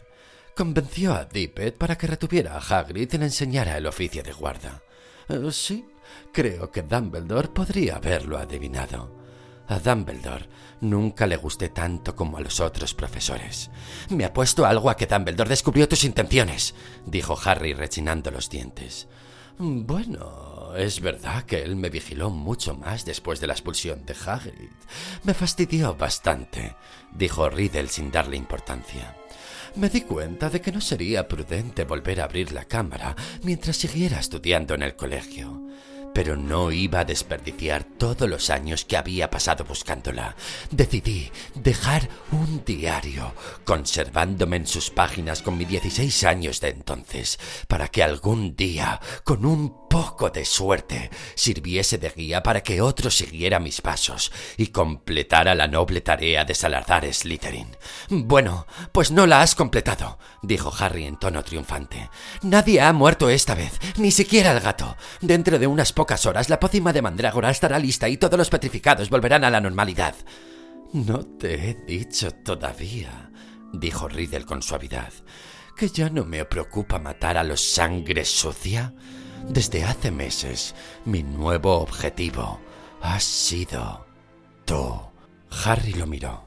Convenció 0.55 1.13
a 1.13 1.25
Dippet 1.25 1.77
para 1.77 1.97
que 1.97 2.07
retuviera 2.07 2.55
a 2.55 2.59
Hagrid 2.59 3.13
y 3.13 3.17
le 3.17 3.25
enseñara 3.25 3.77
el 3.77 3.87
oficio 3.87 4.23
de 4.23 4.31
guarda. 4.33 4.83
Eh, 5.27 5.51
sí, 5.51 5.85
creo 6.31 6.71
que 6.71 6.83
Dumbledore 6.83 7.49
podría 7.49 7.95
haberlo 7.95 8.37
adivinado. 8.37 9.24
A 9.67 9.79
Dumbledore 9.79 10.47
nunca 10.81 11.25
le 11.25 11.37
gusté 11.37 11.69
tanto 11.69 12.15
como 12.15 12.37
a 12.37 12.41
los 12.41 12.59
otros 12.59 12.93
profesores. 12.93 13.71
Me 14.09 14.25
apuesto 14.25 14.65
algo 14.65 14.89
a 14.89 14.97
que 14.97 15.07
Dumbledore 15.07 15.49
descubrió 15.49 15.87
tus 15.87 16.03
intenciones, 16.03 16.75
dijo 17.05 17.37
Harry 17.43 17.73
rechinando 17.73 18.31
los 18.31 18.49
dientes. 18.49 19.07
Bueno, 19.57 20.75
es 20.75 20.99
verdad 20.99 21.43
que 21.43 21.63
él 21.63 21.77
me 21.77 21.89
vigiló 21.89 22.29
mucho 22.29 22.75
más 22.75 23.05
después 23.05 23.39
de 23.39 23.47
la 23.47 23.53
expulsión 23.53 24.05
de 24.05 24.15
Hagrid. 24.25 24.71
Me 25.23 25.33
fastidió 25.33 25.95
bastante, 25.95 26.75
dijo 27.13 27.49
Riddle 27.49 27.87
sin 27.87 28.11
darle 28.11 28.35
importancia. 28.35 29.15
Me 29.75 29.89
di 29.89 30.01
cuenta 30.01 30.49
de 30.49 30.61
que 30.61 30.71
no 30.71 30.81
sería 30.81 31.27
prudente 31.27 31.85
volver 31.85 32.21
a 32.21 32.25
abrir 32.25 32.51
la 32.51 32.65
cámara 32.65 33.15
mientras 33.43 33.77
siguiera 33.77 34.19
estudiando 34.19 34.73
en 34.73 34.83
el 34.83 34.95
colegio 34.95 35.65
pero 36.15 36.37
no 36.37 36.71
iba 36.71 37.01
a 37.01 37.05
desperdiciar 37.05 37.83
todos 37.83 38.29
los 38.29 38.49
años 38.49 38.85
que 38.85 38.95
había 38.95 39.29
pasado 39.29 39.65
buscándola. 39.65 40.37
Decidí 40.71 41.29
dejar 41.55 42.07
un 42.31 42.63
diario, 42.63 43.33
conservándome 43.65 44.55
en 44.55 44.65
sus 44.65 44.89
páginas 44.89 45.41
con 45.41 45.57
mis 45.57 45.67
16 45.67 46.23
años 46.23 46.61
de 46.61 46.69
entonces, 46.69 47.37
para 47.67 47.89
que 47.89 48.01
algún 48.01 48.55
día, 48.55 49.01
con 49.25 49.45
un 49.45 49.84
poco 49.95 50.29
de 50.29 50.43
suerte 50.43 51.09
sirviese 51.35 51.97
de 51.97 52.09
guía 52.09 52.43
para 52.43 52.61
que 52.61 52.81
otro 52.81 53.09
siguiera 53.09 53.61
mis 53.61 53.79
pasos 53.79 54.29
y 54.57 54.67
completara 54.67 55.55
la 55.55 55.69
noble 55.69 56.01
tarea 56.01 56.43
de 56.43 56.53
Salazar 56.53 57.05
Slytherin. 57.13 57.77
Bueno, 58.09 58.67
pues 58.91 59.11
no 59.11 59.25
la 59.25 59.41
has 59.41 59.55
completado, 59.55 60.19
dijo 60.43 60.69
Harry 60.77 61.05
en 61.05 61.15
tono 61.15 61.45
triunfante. 61.45 62.09
Nadie 62.41 62.81
ha 62.81 62.91
muerto 62.91 63.29
esta 63.29 63.55
vez, 63.55 63.79
ni 63.95 64.11
siquiera 64.11 64.51
el 64.51 64.59
gato. 64.59 64.97
Dentro 65.21 65.59
de 65.59 65.67
unas 65.67 65.93
pocas 65.93 66.25
horas 66.25 66.49
la 66.49 66.59
pócima 66.59 66.91
de 66.91 67.01
mandrágora 67.01 67.49
estará 67.49 67.79
lista 67.79 68.09
y 68.09 68.17
todos 68.17 68.37
los 68.37 68.49
petrificados 68.49 69.09
volverán 69.09 69.45
a 69.45 69.49
la 69.49 69.61
normalidad. 69.61 70.15
No 70.91 71.19
te 71.25 71.69
he 71.69 71.73
dicho 71.73 72.31
todavía, 72.31 73.31
dijo 73.71 74.09
Riddle 74.09 74.43
con 74.43 74.61
suavidad, 74.61 75.13
que 75.77 75.87
ya 75.87 76.09
no 76.09 76.25
me 76.25 76.43
preocupa 76.43 76.99
matar 76.99 77.37
a 77.37 77.45
los 77.45 77.61
sangre 77.61 78.25
sucia. 78.25 78.93
Desde 79.49 79.83
hace 79.83 80.11
meses, 80.11 80.75
mi 81.05 81.23
nuevo 81.23 81.79
objetivo 81.79 82.59
ha 83.01 83.19
sido 83.19 84.05
tú. 84.65 84.99
Harry 85.63 85.93
lo 85.93 86.07
miró. 86.07 86.44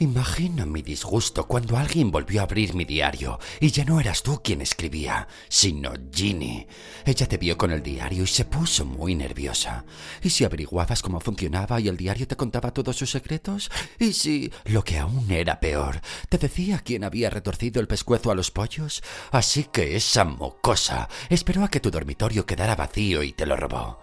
Imagino 0.00 0.64
mi 0.64 0.80
disgusto 0.80 1.48
cuando 1.48 1.76
alguien 1.76 2.12
volvió 2.12 2.40
a 2.40 2.44
abrir 2.44 2.72
mi 2.72 2.84
diario 2.84 3.40
y 3.58 3.72
ya 3.72 3.84
no 3.84 3.98
eras 3.98 4.22
tú 4.22 4.40
quien 4.44 4.60
escribía, 4.60 5.26
sino 5.48 5.92
Ginny. 6.12 6.68
Ella 7.04 7.26
te 7.26 7.36
vio 7.36 7.58
con 7.58 7.72
el 7.72 7.82
diario 7.82 8.22
y 8.22 8.28
se 8.28 8.44
puso 8.44 8.84
muy 8.84 9.16
nerviosa. 9.16 9.84
¿Y 10.22 10.30
si 10.30 10.44
averiguabas 10.44 11.02
cómo 11.02 11.18
funcionaba 11.18 11.80
y 11.80 11.88
el 11.88 11.96
diario 11.96 12.28
te 12.28 12.36
contaba 12.36 12.72
todos 12.72 12.94
sus 12.94 13.10
secretos? 13.10 13.72
¿Y 13.98 14.12
si, 14.12 14.52
lo 14.66 14.84
que 14.84 14.98
aún 14.98 15.32
era 15.32 15.58
peor, 15.58 16.00
te 16.28 16.38
decía 16.38 16.80
quién 16.84 17.02
había 17.02 17.28
retorcido 17.28 17.80
el 17.80 17.88
pescuezo 17.88 18.30
a 18.30 18.36
los 18.36 18.52
pollos? 18.52 19.02
Así 19.32 19.64
que 19.64 19.96
esa 19.96 20.24
mocosa 20.24 21.08
esperó 21.28 21.64
a 21.64 21.70
que 21.70 21.80
tu 21.80 21.90
dormitorio 21.90 22.46
quedara 22.46 22.76
vacío 22.76 23.24
y 23.24 23.32
te 23.32 23.46
lo 23.46 23.56
robó. 23.56 23.98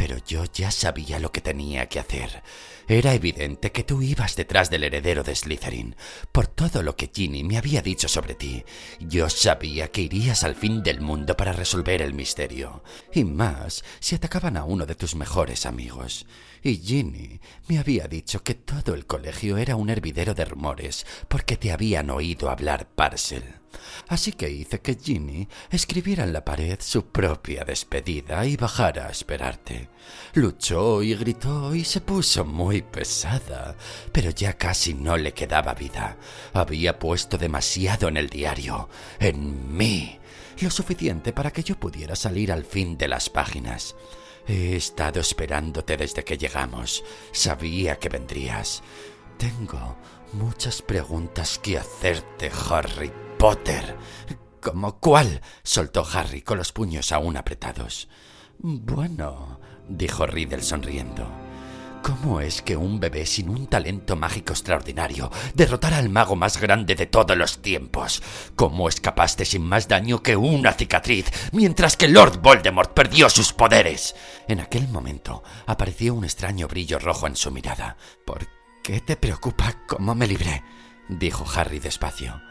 Pero 0.00 0.16
yo 0.26 0.46
ya 0.46 0.70
sabía 0.70 1.18
lo 1.18 1.30
que 1.30 1.42
tenía 1.42 1.86
que 1.90 2.00
hacer. 2.00 2.42
Era 2.88 3.12
evidente 3.12 3.70
que 3.70 3.84
tú 3.84 4.00
ibas 4.00 4.34
detrás 4.34 4.70
del 4.70 4.84
heredero 4.84 5.22
de 5.22 5.36
Slytherin, 5.36 5.94
por 6.32 6.46
todo 6.46 6.82
lo 6.82 6.96
que 6.96 7.10
Ginny 7.14 7.44
me 7.44 7.58
había 7.58 7.82
dicho 7.82 8.08
sobre 8.08 8.34
ti. 8.34 8.64
Yo 8.98 9.28
sabía 9.28 9.88
que 9.88 10.00
irías 10.00 10.42
al 10.42 10.54
fin 10.54 10.82
del 10.82 11.02
mundo 11.02 11.36
para 11.36 11.52
resolver 11.52 12.00
el 12.00 12.14
misterio, 12.14 12.82
y 13.12 13.24
más 13.24 13.84
si 14.00 14.14
atacaban 14.14 14.56
a 14.56 14.64
uno 14.64 14.86
de 14.86 14.94
tus 14.94 15.14
mejores 15.16 15.66
amigos. 15.66 16.24
Y 16.62 16.76
Ginny 16.76 17.38
me 17.68 17.78
había 17.78 18.08
dicho 18.08 18.42
que 18.42 18.54
todo 18.54 18.94
el 18.94 19.04
colegio 19.04 19.58
era 19.58 19.76
un 19.76 19.90
hervidero 19.90 20.32
de 20.32 20.46
rumores, 20.46 21.04
porque 21.28 21.58
te 21.58 21.72
habían 21.72 22.08
oído 22.08 22.48
hablar 22.48 22.88
Parcel. 22.88 23.59
Así 24.08 24.32
que 24.32 24.50
hice 24.50 24.80
que 24.80 24.98
Ginny 25.00 25.48
escribiera 25.70 26.24
en 26.24 26.32
la 26.32 26.44
pared 26.44 26.78
su 26.80 27.06
propia 27.06 27.64
despedida 27.64 28.44
y 28.44 28.56
bajara 28.56 29.06
a 29.06 29.10
esperarte. 29.10 29.88
Luchó 30.34 31.02
y 31.02 31.14
gritó 31.14 31.74
y 31.74 31.84
se 31.84 32.00
puso 32.00 32.44
muy 32.44 32.82
pesada, 32.82 33.76
pero 34.12 34.30
ya 34.30 34.54
casi 34.54 34.94
no 34.94 35.16
le 35.16 35.32
quedaba 35.32 35.74
vida. 35.74 36.16
Había 36.52 36.98
puesto 36.98 37.38
demasiado 37.38 38.08
en 38.08 38.16
el 38.16 38.28
diario, 38.28 38.88
en 39.18 39.76
mí, 39.76 40.18
lo 40.60 40.70
suficiente 40.70 41.32
para 41.32 41.52
que 41.52 41.62
yo 41.62 41.78
pudiera 41.78 42.16
salir 42.16 42.52
al 42.52 42.64
fin 42.64 42.98
de 42.98 43.08
las 43.08 43.30
páginas. 43.30 43.94
He 44.46 44.74
estado 44.74 45.20
esperándote 45.20 45.96
desde 45.96 46.24
que 46.24 46.36
llegamos. 46.36 47.04
Sabía 47.32 47.98
que 47.98 48.08
vendrías. 48.08 48.82
Tengo 49.38 49.96
muchas 50.32 50.82
preguntas 50.82 51.58
que 51.58 51.78
hacerte, 51.78 52.50
Harry 52.68 53.12
Potter. 53.40 53.96
¿Cómo 54.60 55.00
cuál? 55.00 55.40
soltó 55.62 56.06
Harry 56.12 56.42
con 56.42 56.58
los 56.58 56.72
puños 56.72 57.10
aún 57.10 57.38
apretados. 57.38 58.10
Bueno, 58.58 59.58
dijo 59.88 60.26
Riddle 60.26 60.62
sonriendo. 60.62 61.26
¿Cómo 62.02 62.42
es 62.42 62.60
que 62.60 62.76
un 62.76 63.00
bebé 63.00 63.24
sin 63.24 63.48
un 63.48 63.66
talento 63.66 64.14
mágico 64.14 64.52
extraordinario 64.52 65.30
derrotara 65.54 65.96
al 65.96 66.10
mago 66.10 66.36
más 66.36 66.60
grande 66.60 66.94
de 66.94 67.06
todos 67.06 67.34
los 67.34 67.62
tiempos? 67.62 68.22
¿Cómo 68.56 68.90
escapaste 68.90 69.46
sin 69.46 69.62
más 69.62 69.88
daño 69.88 70.22
que 70.22 70.36
una 70.36 70.74
cicatriz 70.74 71.30
mientras 71.52 71.96
que 71.96 72.08
Lord 72.08 72.42
Voldemort 72.42 72.92
perdió 72.92 73.30
sus 73.30 73.54
poderes? 73.54 74.14
En 74.48 74.60
aquel 74.60 74.86
momento 74.88 75.42
apareció 75.66 76.12
un 76.12 76.24
extraño 76.24 76.68
brillo 76.68 76.98
rojo 76.98 77.26
en 77.26 77.36
su 77.36 77.50
mirada. 77.50 77.96
¿Por 78.26 78.46
qué 78.82 79.00
te 79.00 79.16
preocupa 79.16 79.78
cómo 79.88 80.14
me 80.14 80.26
libré? 80.26 80.62
dijo 81.08 81.46
Harry 81.56 81.78
despacio. 81.78 82.42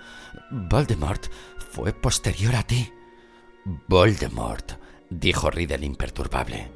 Voldemort 0.52 1.28
fue 1.72 1.94
posterior 1.94 2.56
a 2.56 2.64
ti. 2.64 2.92
Voldemort, 3.88 4.74
dijo 5.10 5.50
Riddle 5.50 5.86
imperturbable. 5.86 6.72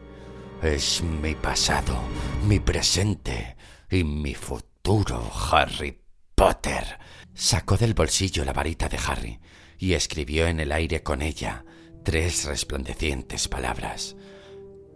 Es 0.61 1.01
mi 1.01 1.35
pasado, 1.35 2.01
mi 2.45 2.59
presente 2.59 3.57
y 3.89 4.03
mi 4.03 4.33
futuro, 4.33 5.31
Harry 5.51 5.99
Potter. 6.35 6.99
Sacó 7.33 7.77
del 7.77 7.93
bolsillo 7.93 8.45
la 8.45 8.53
varita 8.53 8.87
de 8.87 8.99
Harry 9.05 9.39
y 9.77 9.93
escribió 9.93 10.47
en 10.47 10.59
el 10.59 10.71
aire 10.71 11.03
con 11.03 11.21
ella 11.21 11.65
tres 12.03 12.45
resplandecientes 12.45 13.47
palabras. 13.47 14.15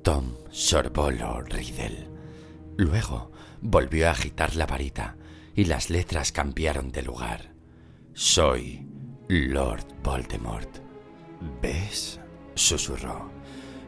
Tom 0.03 0.35
Sorbolo 0.51 1.41
Riddle. 1.41 2.07
Luego 2.77 3.31
volvió 3.61 4.07
a 4.07 4.11
agitar 4.11 4.55
la 4.55 4.65
varita 4.65 5.17
y 5.55 5.65
las 5.65 5.89
letras 5.89 6.31
cambiaron 6.31 6.91
de 6.91 7.01
lugar. 7.01 7.56
Soy 8.19 8.83
Lord 9.27 9.85
Voldemort. 10.01 10.79
¿Ves? 11.61 12.19
susurró. 12.55 13.29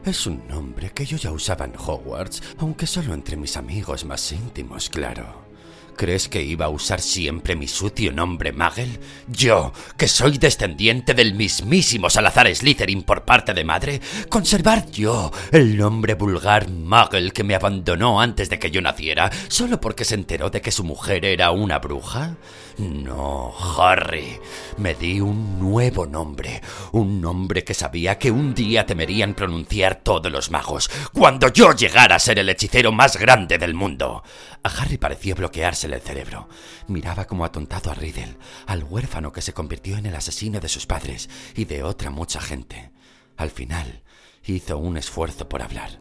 Es 0.04 0.24
un 0.24 0.46
nombre 0.46 0.90
que 0.90 1.04
yo 1.04 1.16
ya 1.16 1.32
usaba 1.32 1.64
en 1.64 1.74
Hogwarts, 1.76 2.40
aunque 2.58 2.86
solo 2.86 3.12
entre 3.12 3.36
mis 3.36 3.56
amigos 3.56 4.04
más 4.04 4.30
íntimos, 4.30 4.88
claro. 4.88 5.49
¿Crees 5.96 6.28
que 6.28 6.42
iba 6.42 6.66
a 6.66 6.70
usar 6.70 7.00
siempre 7.00 7.56
mi 7.56 7.68
sucio 7.68 8.12
nombre 8.12 8.52
Magel? 8.52 8.98
Yo, 9.28 9.72
que 9.96 10.08
soy 10.08 10.38
descendiente 10.38 11.14
del 11.14 11.34
mismísimo 11.34 12.08
Salazar 12.08 12.54
Slytherin 12.54 13.02
por 13.02 13.24
parte 13.24 13.52
de 13.52 13.64
madre, 13.64 14.00
conservar 14.28 14.90
yo 14.90 15.30
el 15.52 15.76
nombre 15.76 16.14
vulgar 16.14 16.70
Magel 16.70 17.32
que 17.32 17.44
me 17.44 17.54
abandonó 17.54 18.20
antes 18.20 18.48
de 18.48 18.58
que 18.58 18.70
yo 18.70 18.80
naciera, 18.80 19.30
solo 19.48 19.80
porque 19.80 20.04
se 20.04 20.14
enteró 20.14 20.50
de 20.50 20.60
que 20.60 20.72
su 20.72 20.84
mujer 20.84 21.24
era 21.24 21.50
una 21.50 21.78
bruja? 21.78 22.36
No, 22.78 23.52
Harry. 23.78 24.38
Me 24.78 24.94
di 24.94 25.20
un 25.20 25.58
nuevo 25.58 26.06
nombre. 26.06 26.62
Un 26.92 27.20
nombre 27.20 27.62
que 27.62 27.74
sabía 27.74 28.18
que 28.18 28.30
un 28.30 28.54
día 28.54 28.86
temerían 28.86 29.34
pronunciar 29.34 29.96
todos 29.96 30.32
los 30.32 30.50
magos, 30.50 30.90
cuando 31.12 31.48
yo 31.48 31.74
llegara 31.74 32.16
a 32.16 32.20
ser 32.20 32.38
el 32.38 32.48
hechicero 32.48 32.90
más 32.90 33.18
grande 33.18 33.58
del 33.58 33.74
mundo. 33.74 34.22
A 34.62 34.68
Harry 34.68 34.96
pareció 34.96 35.34
bloquearse 35.34 35.79
el 35.84 36.00
cerebro. 36.00 36.48
Miraba 36.86 37.26
como 37.26 37.44
atontado 37.44 37.90
a 37.90 37.94
Riddle, 37.94 38.36
al 38.66 38.84
huérfano 38.84 39.32
que 39.32 39.42
se 39.42 39.52
convirtió 39.52 39.96
en 39.96 40.06
el 40.06 40.14
asesino 40.14 40.60
de 40.60 40.68
sus 40.68 40.86
padres 40.86 41.28
y 41.54 41.64
de 41.64 41.82
otra 41.82 42.10
mucha 42.10 42.40
gente. 42.40 42.92
Al 43.36 43.50
final, 43.50 44.02
hizo 44.44 44.78
un 44.78 44.96
esfuerzo 44.96 45.48
por 45.48 45.62
hablar. 45.62 46.00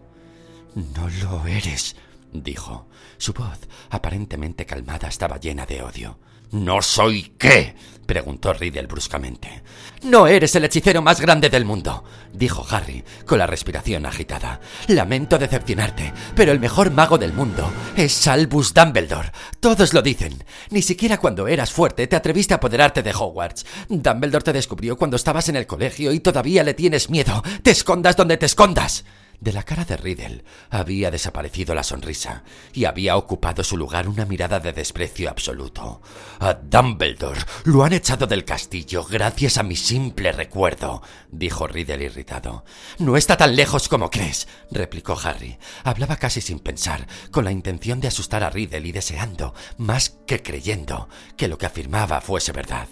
No 0.75 1.09
lo 1.21 1.45
eres, 1.48 1.95
dijo. 2.31 2.88
Su 3.17 3.33
voz, 3.33 3.59
aparentemente 3.89 4.65
calmada, 4.65 5.07
estaba 5.07 5.39
llena 5.39 5.65
de 5.65 5.81
odio. 5.81 6.19
¿No 6.51 6.82
soy 6.82 7.34
qué? 7.38 7.75
preguntó 8.08 8.53
Riddle 8.53 8.88
bruscamente. 8.88 9.62
No 10.01 10.25
eres 10.25 10.56
el 10.56 10.65
hechicero 10.65 11.03
más 11.03 11.22
grande 11.22 11.50
del 11.50 11.63
mundo, 11.63 12.03
dijo 12.34 12.65
Harry, 12.72 13.03
con 13.27 13.38
la 13.38 13.46
respiración 13.46 14.08
agitada. 14.08 14.60
Lamento 14.88 15.38
decepcionarte, 15.38 16.12
pero 16.36 16.51
el 16.51 16.60
mejor 16.60 16.89
mago 16.89 17.20
del 17.20 17.34
mundo 17.34 17.72
es 17.96 18.25
Albus 18.27 18.74
Dumbledore. 18.74 19.32
Todos 19.60 19.94
lo 19.94 20.01
dicen. 20.01 20.44
Ni 20.72 20.82
siquiera 20.82 21.20
cuando 21.20 21.48
eras 21.48 21.72
fuerte 21.72 22.08
te 22.08 22.15
atreviste 22.15 22.56
a 22.56 22.58
apoderarte 22.58 23.03
de 23.03 23.13
Hogwarts. 23.13 23.68
Dumbledore 23.89 24.44
te 24.44 24.53
descubrió 24.53 24.98
cuando 24.98 25.18
estabas 25.18 25.50
en 25.50 25.57
el 25.57 25.68
colegio 25.68 26.12
y 26.12 26.20
todavía 26.20 26.64
le 26.64 26.74
tienes 26.74 27.12
miedo. 27.12 27.44
Te 27.62 27.70
escondas 27.70 28.16
donde 28.16 28.38
te 28.38 28.48
escondas. 28.48 29.05
De 29.42 29.54
la 29.54 29.64
cara 29.64 29.86
de 29.86 29.96
Riddle 29.96 30.44
había 30.70 31.12
desaparecido 31.12 31.74
la 31.74 31.84
sonrisa 31.84 32.44
y 32.74 32.84
había 32.84 33.16
ocupado 33.16 33.64
su 33.64 33.78
lugar 33.78 34.10
una 34.10 34.25
mirada 34.25 34.60
de 34.60 34.74
desprecio 34.74 35.30
absoluto. 35.30 36.02
A 36.40 36.56
Dumbledore 36.56 37.40
lo 37.64 37.86
han 37.86 37.94
echado 37.94 38.28
del 38.28 38.44
castillo 38.44 39.06
gracias 39.06 39.58
a 39.58 39.64
mi 39.64 39.78
simple 39.78 40.34
recuerdo, 40.34 41.02
dijo 41.32 41.68
Riddle 41.68 42.04
irritado. 42.04 42.66
No 42.98 43.16
está 43.16 43.38
tan 43.38 43.56
lejos 43.56 43.88
como 43.88 44.10
crees, 44.10 44.50
replicó 44.72 45.18
Harry. 45.24 45.58
Hablaba 45.86 46.18
casi 46.18 46.42
sin 46.42 46.60
pensar, 46.60 47.08
con 47.32 47.46
la 47.46 47.54
intención 47.54 48.02
de 48.02 48.10
asustar 48.10 48.44
a 48.44 48.50
Riddle 48.50 48.90
y 48.90 48.92
deseando, 48.92 49.54
más 49.78 50.18
que 50.28 50.44
creyendo, 50.44 51.08
que 51.38 51.48
lo 51.48 51.58
que 51.58 51.66
afirmaba 51.66 52.20
fuese 52.20 52.52
verdad. 52.52 52.90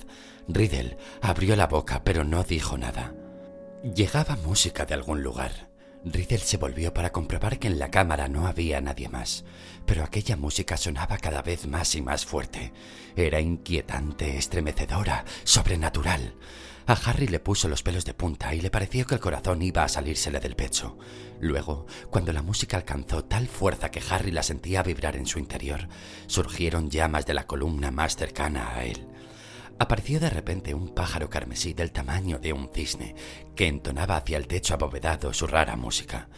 Riddle 0.48 0.98
abrió 1.22 1.58
la 1.58 1.68
boca 1.68 2.06
pero 2.06 2.24
no 2.24 2.46
dijo 2.46 2.78
nada. 2.78 3.14
Llegaba 3.84 4.38
música 4.38 4.86
de 4.86 4.94
algún 4.94 5.22
lugar. 5.22 5.67
Riddle 6.14 6.38
se 6.40 6.58
volvió 6.58 6.94
para 6.94 7.12
comprobar 7.12 7.60
que 7.60 7.68
en 7.68 7.80
la 7.80 7.90
cámara 7.90 8.28
no 8.28 8.48
había 8.48 8.82
nadie 8.82 9.10
más, 9.10 9.46
pero 9.86 10.04
aquella 10.04 10.36
música 10.36 10.78
sonaba 10.78 11.18
cada 11.18 11.42
vez 11.42 11.68
más 11.68 11.96
y 11.96 12.02
más 12.02 12.26
fuerte. 12.26 12.74
Era 13.16 13.40
inquietante, 13.40 14.38
estremecedora, 14.38 15.26
sobrenatural. 15.44 16.36
A 16.86 16.94
Harry 16.94 17.28
le 17.28 17.40
puso 17.40 17.68
los 17.68 17.84
pelos 17.84 18.06
de 18.06 18.14
punta 18.14 18.56
y 18.56 18.62
le 18.62 18.70
pareció 18.70 19.06
que 19.06 19.16
el 19.16 19.22
corazón 19.22 19.62
iba 19.62 19.84
a 19.84 19.90
salírsele 19.90 20.40
del 20.40 20.56
pecho. 20.56 20.98
Luego, 21.42 21.86
cuando 22.10 22.32
la 22.32 22.42
música 22.42 22.78
alcanzó 22.78 23.26
tal 23.26 23.48
fuerza 23.48 23.92
que 23.92 24.02
Harry 24.10 24.32
la 24.32 24.44
sentía 24.44 24.84
vibrar 24.84 25.18
en 25.18 25.26
su 25.26 25.38
interior, 25.40 25.90
surgieron 26.28 26.90
llamas 26.90 27.26
de 27.26 27.34
la 27.34 27.46
columna 27.46 27.92
más 27.92 28.16
cercana 28.16 28.76
a 28.76 28.86
él. 28.86 29.06
Apareció 29.80 30.20
de 30.20 30.32
repente 30.32 30.74
un 30.74 30.90
pájaro 30.90 31.30
carmesí 31.30 31.74
del 31.74 31.92
tamaño 31.92 32.40
de 32.40 32.52
un 32.52 32.70
cisne, 32.74 33.16
que 33.56 33.68
entonaba 33.68 34.18
hacia 34.18 34.38
el 34.38 34.48
techo 34.48 34.74
abovedado 34.74 35.34
su 35.34 35.46
rara 35.46 35.76
música. 35.76 36.30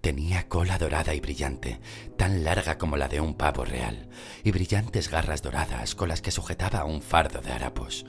Tenía 0.00 0.48
cola 0.48 0.78
dorada 0.78 1.14
y 1.14 1.20
brillante, 1.20 1.78
tan 2.16 2.42
larga 2.42 2.78
como 2.78 2.96
la 2.96 3.08
de 3.08 3.20
un 3.20 3.34
pavo 3.34 3.64
real, 3.64 4.08
y 4.44 4.50
brillantes 4.50 5.10
garras 5.10 5.42
doradas 5.42 5.94
con 5.94 6.08
las 6.08 6.22
que 6.22 6.30
sujetaba 6.30 6.84
un 6.84 7.02
fardo 7.02 7.40
de 7.42 7.52
harapos. 7.52 8.06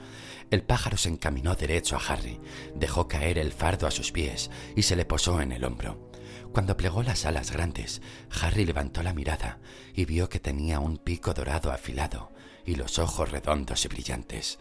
El 0.51 0.63
pájaro 0.63 0.95
se 0.95 1.09
encaminó 1.09 1.55
derecho 1.55 1.97
a 1.97 2.01
Harry, 2.07 2.39
dejó 2.73 3.09
caer 3.09 3.37
el 3.37 3.51
fardo 3.51 3.87
a 3.87 3.91
sus 3.91 4.13
pies 4.13 4.49
y 4.75 4.83
se 4.83 4.95
le 4.95 5.03
posó 5.03 5.41
en 5.41 5.51
el 5.51 5.65
hombro. 5.65 6.11
Cuando 6.53 6.77
plegó 6.77 7.03
las 7.03 7.25
alas 7.25 7.51
grandes, 7.51 8.01
Harry 8.41 8.65
levantó 8.65 9.03
la 9.03 9.13
mirada 9.13 9.59
y 9.93 10.05
vio 10.05 10.29
que 10.29 10.39
tenía 10.39 10.79
un 10.79 10.97
pico 10.97 11.33
dorado 11.33 11.71
afilado 11.71 12.31
y 12.65 12.75
los 12.75 12.99
ojos 12.99 13.31
redondos 13.31 13.83
y 13.85 13.87
brillantes. 13.87 14.59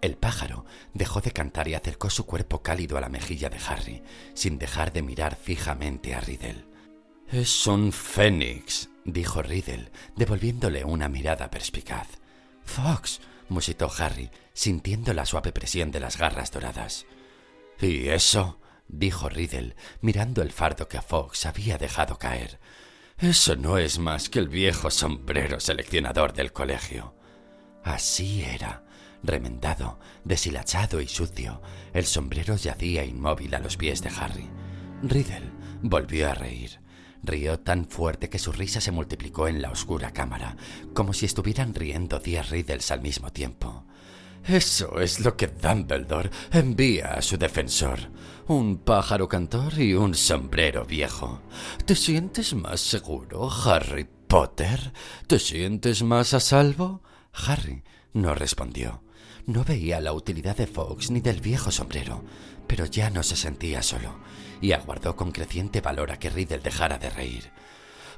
El 0.00 0.16
pájaro 0.16 0.64
dejó 0.94 1.20
de 1.20 1.32
cantar 1.32 1.68
y 1.68 1.74
acercó 1.74 2.10
su 2.10 2.26
cuerpo 2.26 2.62
cálido 2.62 2.98
a 2.98 3.00
la 3.00 3.08
mejilla 3.08 3.48
de 3.48 3.58
Harry, 3.66 4.02
sin 4.34 4.58
dejar 4.58 4.92
de 4.92 5.02
mirar 5.02 5.36
fijamente 5.36 6.14
a 6.14 6.20
Riddle. 6.20 6.66
Es 7.28 7.66
un 7.66 7.92
fénix, 7.92 8.88
dijo 9.04 9.42
Riddle, 9.42 9.90
devolviéndole 10.14 10.84
una 10.84 11.08
mirada 11.08 11.50
perspicaz. 11.50 12.06
Fox, 12.64 13.20
musitó 13.48 13.90
Harry, 13.98 14.30
sintiendo 14.52 15.12
la 15.12 15.26
suave 15.26 15.52
presión 15.52 15.90
de 15.90 16.00
las 16.00 16.18
garras 16.18 16.50
doradas. 16.50 17.06
¿Y 17.80 18.08
eso? 18.08 18.60
dijo 18.88 19.28
Riddle, 19.28 19.74
mirando 20.00 20.42
el 20.42 20.52
fardo 20.52 20.88
que 20.88 21.00
Fox 21.00 21.46
había 21.46 21.78
dejado 21.78 22.18
caer. 22.18 22.60
Eso 23.18 23.56
no 23.56 23.78
es 23.78 23.98
más 23.98 24.28
que 24.28 24.38
el 24.38 24.48
viejo 24.48 24.90
sombrero 24.90 25.58
seleccionador 25.58 26.32
del 26.32 26.52
colegio. 26.52 27.14
Así 27.82 28.44
era. 28.44 28.85
Remendado, 29.22 29.98
deshilachado 30.24 31.00
y 31.00 31.08
sucio, 31.08 31.62
el 31.92 32.04
sombrero 32.06 32.56
yacía 32.56 33.04
inmóvil 33.04 33.54
a 33.54 33.58
los 33.58 33.76
pies 33.76 34.02
de 34.02 34.10
Harry. 34.10 34.48
Riddle 35.02 35.50
volvió 35.82 36.30
a 36.30 36.34
reír. 36.34 36.80
Rió 37.22 37.58
tan 37.58 37.86
fuerte 37.86 38.28
que 38.28 38.38
su 38.38 38.52
risa 38.52 38.80
se 38.80 38.92
multiplicó 38.92 39.48
en 39.48 39.60
la 39.60 39.70
oscura 39.70 40.12
cámara, 40.12 40.56
como 40.94 41.12
si 41.12 41.26
estuvieran 41.26 41.74
riendo 41.74 42.20
diez 42.20 42.50
Riddles 42.50 42.90
al 42.90 43.00
mismo 43.00 43.32
tiempo. 43.32 43.84
Eso 44.46 45.00
es 45.00 45.18
lo 45.20 45.36
que 45.36 45.48
Dumbledore 45.48 46.30
envía 46.52 47.14
a 47.14 47.22
su 47.22 47.36
defensor. 47.36 47.98
Un 48.46 48.78
pájaro 48.78 49.28
cantor 49.28 49.80
y 49.80 49.94
un 49.94 50.14
sombrero 50.14 50.84
viejo. 50.84 51.42
¿Te 51.84 51.96
sientes 51.96 52.54
más 52.54 52.80
seguro, 52.80 53.50
Harry 53.50 54.06
Potter? 54.28 54.92
¿Te 55.26 55.40
sientes 55.40 56.04
más 56.04 56.32
a 56.32 56.38
salvo? 56.38 57.02
Harry 57.32 57.82
no 58.12 58.34
respondió. 58.36 59.02
No 59.46 59.62
veía 59.62 60.00
la 60.00 60.12
utilidad 60.12 60.56
de 60.56 60.66
Fox 60.66 61.10
ni 61.12 61.20
del 61.20 61.40
viejo 61.40 61.70
sombrero, 61.70 62.24
pero 62.66 62.84
ya 62.84 63.10
no 63.10 63.22
se 63.22 63.36
sentía 63.36 63.80
solo, 63.80 64.18
y 64.60 64.72
aguardó 64.72 65.14
con 65.14 65.30
creciente 65.30 65.80
valor 65.80 66.10
a 66.10 66.18
que 66.18 66.30
Riddle 66.30 66.58
dejara 66.58 66.98
de 66.98 67.10
reír. 67.10 67.52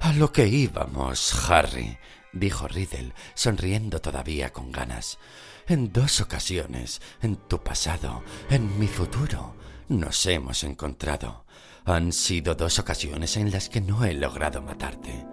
A 0.01 0.14
lo 0.14 0.33
que 0.33 0.49
íbamos, 0.49 1.51
Harry, 1.51 1.99
dijo 2.33 2.67
Riddle, 2.67 3.12
sonriendo 3.35 4.01
todavía 4.01 4.55
con 4.55 4.73
ganas. 4.73 5.19
En 5.67 5.93
dos 5.93 6.23
ocasiones, 6.23 7.03
en 7.21 7.37
tu 7.37 7.62
pasado, 7.62 8.23
en 8.49 8.79
mi 8.79 8.87
futuro, 8.87 9.55
nos 9.88 10.25
hemos 10.25 10.64
encontrado. 10.64 11.45
Han 11.85 12.12
sido 12.12 12.55
dos 12.55 12.79
ocasiones 12.79 13.37
en 13.37 13.51
las 13.51 13.69
que 13.69 13.83
no 13.83 14.03
he 14.05 14.14
logrado 14.14 14.62
matarte. 14.62 15.27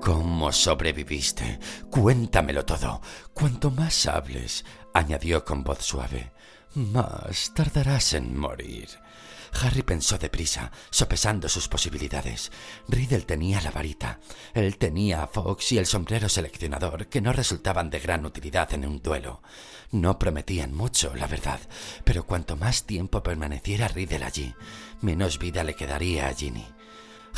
¿Cómo 0.00 0.52
sobreviviste? 0.52 1.58
Cuéntamelo 1.90 2.64
todo. 2.64 3.00
Cuanto 3.34 3.70
más 3.70 4.06
hables, 4.06 4.64
añadió 4.98 5.44
con 5.44 5.62
voz 5.62 5.84
suave, 5.84 6.32
más 6.74 7.54
tardarás 7.54 8.14
en 8.14 8.36
morir. 8.36 8.88
Harry 9.62 9.82
pensó 9.82 10.18
deprisa, 10.18 10.70
sopesando 10.90 11.48
sus 11.48 11.68
posibilidades. 11.68 12.52
Riddle 12.88 13.22
tenía 13.22 13.60
la 13.62 13.70
varita, 13.70 14.18
él 14.52 14.76
tenía 14.76 15.22
a 15.22 15.28
Fox 15.28 15.72
y 15.72 15.78
el 15.78 15.86
sombrero 15.86 16.28
seleccionador, 16.28 17.06
que 17.06 17.20
no 17.20 17.32
resultaban 17.32 17.90
de 17.90 18.00
gran 18.00 18.26
utilidad 18.26 18.74
en 18.74 18.84
un 18.86 19.00
duelo. 19.00 19.40
No 19.90 20.18
prometían 20.18 20.74
mucho, 20.74 21.14
la 21.14 21.26
verdad, 21.26 21.60
pero 22.04 22.26
cuanto 22.26 22.56
más 22.56 22.84
tiempo 22.84 23.22
permaneciera 23.22 23.88
Riddle 23.88 24.24
allí, 24.24 24.54
menos 25.00 25.38
vida 25.38 25.64
le 25.64 25.74
quedaría 25.74 26.26
a 26.26 26.34
Ginny. 26.34 26.66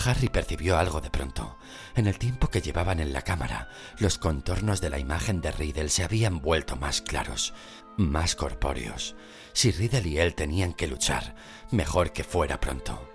Harry 0.04 0.28
percibió 0.28 0.78
algo 0.78 1.00
de 1.00 1.10
pronto. 1.10 1.58
En 1.94 2.06
el 2.06 2.18
tiempo 2.18 2.48
que 2.48 2.62
llevaban 2.62 3.00
en 3.00 3.12
la 3.12 3.22
cámara, 3.22 3.68
los 3.98 4.18
contornos 4.18 4.80
de 4.80 4.90
la 4.90 4.98
imagen 4.98 5.40
de 5.40 5.52
Riddle 5.52 5.88
se 5.88 6.04
habían 6.04 6.40
vuelto 6.40 6.76
más 6.76 7.00
claros, 7.00 7.52
más 7.96 8.34
corpóreos. 8.34 9.16
Si 9.52 9.70
Riddle 9.72 10.08
y 10.08 10.18
él 10.18 10.34
tenían 10.34 10.72
que 10.72 10.86
luchar, 10.86 11.34
mejor 11.70 12.12
que 12.12 12.24
fuera 12.24 12.60
pronto. 12.60 13.09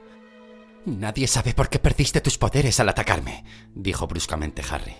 Nadie 0.86 1.26
sabe 1.28 1.56
por 1.56 1.68
qué 1.68 1.80
perdiste 1.80 2.22
tus 2.22 2.38
poderes 2.38 2.80
al 2.80 2.90
atacarme, 2.90 3.44
dijo 3.74 4.06
bruscamente 4.06 4.62
Harry. 4.70 4.96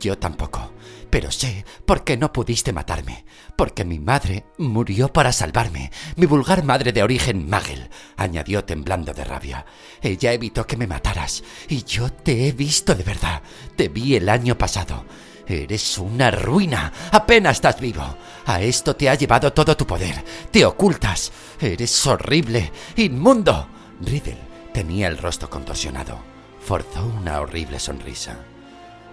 Yo 0.00 0.16
tampoco, 0.16 0.72
pero 1.10 1.30
sé 1.30 1.66
por 1.84 2.04
qué 2.04 2.16
no 2.16 2.32
pudiste 2.32 2.72
matarme, 2.72 3.26
porque 3.54 3.84
mi 3.84 3.98
madre 3.98 4.46
murió 4.56 5.12
para 5.12 5.32
salvarme, 5.32 5.92
mi 6.16 6.24
vulgar 6.24 6.64
madre 6.64 6.90
de 6.90 7.02
origen 7.02 7.50
Magel, 7.50 7.90
añadió 8.16 8.64
temblando 8.64 9.12
de 9.12 9.24
rabia. 9.24 9.66
Ella 10.00 10.32
evitó 10.32 10.66
que 10.66 10.78
me 10.78 10.86
mataras, 10.86 11.44
y 11.68 11.84
yo 11.84 12.10
te 12.10 12.48
he 12.48 12.52
visto 12.52 12.94
de 12.94 13.04
verdad, 13.04 13.42
te 13.76 13.88
vi 13.88 14.16
el 14.16 14.30
año 14.30 14.56
pasado. 14.56 15.04
Eres 15.46 15.98
una 15.98 16.30
ruina. 16.30 16.92
Apenas 17.12 17.58
estás 17.58 17.78
vivo. 17.78 18.16
A 18.46 18.62
esto 18.62 18.96
te 18.96 19.08
ha 19.08 19.14
llevado 19.14 19.52
todo 19.52 19.76
tu 19.76 19.86
poder. 19.86 20.24
Te 20.50 20.64
ocultas. 20.64 21.30
Eres 21.60 22.04
horrible. 22.04 22.72
Inmundo. 22.96 23.68
Riddle 24.00 24.45
tenía 24.76 25.08
el 25.08 25.16
rostro 25.16 25.48
contorsionado. 25.48 26.18
Forzó 26.60 27.06
una 27.06 27.40
horrible 27.40 27.80
sonrisa. 27.80 28.36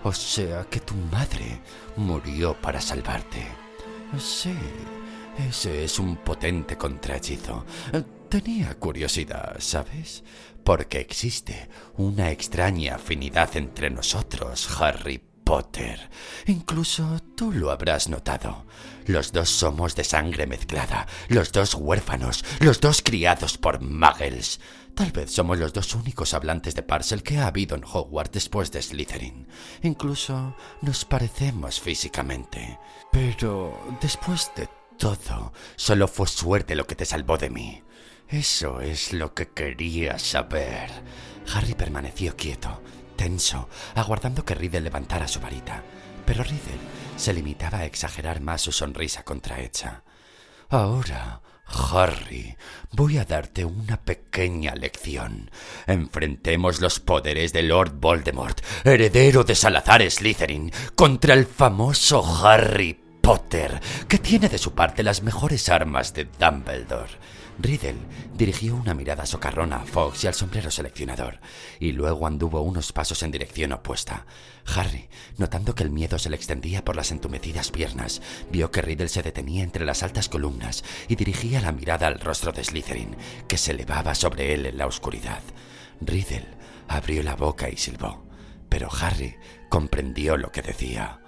O 0.03 0.11
sea 0.11 0.65
que 0.65 0.81
tu 0.81 0.93
madre 0.93 1.61
murió 1.95 2.53
para 2.61 2.81
salvarte. 2.81 3.47
Sí, 4.19 4.53
ese 5.39 5.85
es 5.85 5.99
un 5.99 6.17
potente 6.17 6.75
contrahechizo. 6.75 7.65
Tenía 8.27 8.77
curiosidad, 8.77 9.55
¿sabes? 9.59 10.25
Porque 10.65 10.99
existe 10.99 11.69
una 11.95 12.29
extraña 12.29 12.95
afinidad 12.95 13.55
entre 13.55 13.89
nosotros, 13.89 14.67
Harry 14.81 15.23
Potter. 15.45 16.09
Incluso 16.45 17.21
tú 17.37 17.53
lo 17.53 17.71
habrás 17.71 18.09
notado. 18.09 18.65
Los 19.05 19.31
dos 19.31 19.49
somos 19.49 19.95
de 19.95 20.03
sangre 20.03 20.45
mezclada, 20.45 21.07
los 21.29 21.51
dos 21.53 21.73
huérfanos, 21.73 22.43
los 22.59 22.81
dos 22.81 23.01
criados 23.01 23.57
por 23.57 23.81
muggles. 23.81 24.59
Tal 24.95 25.11
vez 25.11 25.31
somos 25.31 25.57
los 25.57 25.73
dos 25.73 25.95
únicos 25.95 26.35
hablantes 26.35 26.75
de 26.75 26.83
Parcel 26.83 27.23
que 27.23 27.39
ha 27.39 27.47
habido 27.47 27.75
en 27.75 27.83
Hogwarts 27.83 28.31
después 28.31 28.71
de 28.71 28.81
Slytherin. 28.81 29.47
Incluso 29.81 30.55
nos 30.81 31.03
parecemos 31.03 31.79
físicamente. 31.79 32.79
Pero 33.11 33.75
después 34.01 34.51
de 34.55 34.69
todo, 34.99 35.51
solo 35.75 36.07
fue 36.07 36.27
suerte 36.27 36.75
lo 36.75 36.85
que 36.85 36.95
te 36.95 37.05
salvó 37.05 37.37
de 37.37 37.49
mí. 37.49 37.83
Eso 38.27 38.81
es 38.81 39.13
lo 39.13 39.33
que 39.33 39.49
quería 39.49 40.19
saber. 40.19 40.89
Harry 41.53 41.73
permaneció 41.73 42.35
quieto, 42.35 42.81
tenso, 43.15 43.69
aguardando 43.95 44.45
que 44.45 44.55
Riddle 44.55 44.81
levantara 44.81 45.27
su 45.27 45.39
varita. 45.39 45.83
Pero 46.25 46.43
Riddle 46.43 46.79
se 47.17 47.33
limitaba 47.33 47.79
a 47.79 47.85
exagerar 47.85 48.41
más 48.41 48.61
su 48.61 48.71
sonrisa 48.71 49.23
contrahecha. 49.23 50.03
Ahora, 50.69 51.41
Harry, 51.65 52.55
voy 52.91 53.17
a 53.17 53.25
darte 53.25 53.65
una 53.65 53.97
pequeña 53.97 54.75
lección. 54.75 55.49
Enfrentemos 55.87 56.81
los 56.81 56.99
poderes 56.99 57.53
de 57.53 57.63
Lord 57.63 57.93
Voldemort, 57.99 58.61
heredero 58.83 59.43
de 59.43 59.55
Salazar 59.55 60.09
Slytherin, 60.09 60.71
contra 60.95 61.33
el 61.33 61.45
famoso 61.45 62.23
Harry 62.45 62.99
Potter, 63.21 63.79
que 64.07 64.17
tiene 64.17 64.49
de 64.49 64.57
su 64.57 64.73
parte 64.73 65.03
las 65.03 65.23
mejores 65.23 65.69
armas 65.69 66.13
de 66.13 66.25
Dumbledore. 66.25 67.11
Riddle 67.59 67.95
dirigió 68.33 68.75
una 68.75 68.93
mirada 68.93 69.25
socarrona 69.25 69.77
a 69.77 69.85
Fox 69.85 70.23
y 70.23 70.27
al 70.27 70.33
sombrero 70.33 70.71
seleccionador, 70.71 71.39
y 71.79 71.91
luego 71.91 72.25
anduvo 72.25 72.61
unos 72.61 72.91
pasos 72.91 73.21
en 73.23 73.31
dirección 73.31 73.73
opuesta. 73.73 74.25
Harry, 74.75 75.07
notando 75.37 75.75
que 75.75 75.83
el 75.83 75.91
miedo 75.91 76.17
se 76.17 76.29
le 76.29 76.35
extendía 76.35 76.83
por 76.83 76.95
las 76.95 77.11
entumecidas 77.11 77.69
piernas, 77.69 78.21
vio 78.51 78.71
que 78.71 78.81
Riddle 78.81 79.09
se 79.09 79.21
detenía 79.21 79.63
entre 79.63 79.85
las 79.85 80.01
altas 80.01 80.29
columnas 80.29 80.83
y 81.07 81.15
dirigía 81.15 81.61
la 81.61 81.71
mirada 81.71 82.07
al 82.07 82.19
rostro 82.19 82.51
de 82.51 82.63
Slytherin, 82.63 83.15
que 83.47 83.57
se 83.57 83.71
elevaba 83.71 84.15
sobre 84.15 84.53
él 84.53 84.65
en 84.65 84.77
la 84.77 84.87
oscuridad. 84.87 85.43
Riddle 86.01 86.47
abrió 86.87 87.21
la 87.21 87.35
boca 87.35 87.69
y 87.69 87.77
silbó, 87.77 88.25
pero 88.67 88.89
Harry 88.99 89.35
comprendió 89.69 90.37
lo 90.37 90.51
que 90.51 90.63
decía. 90.63 91.19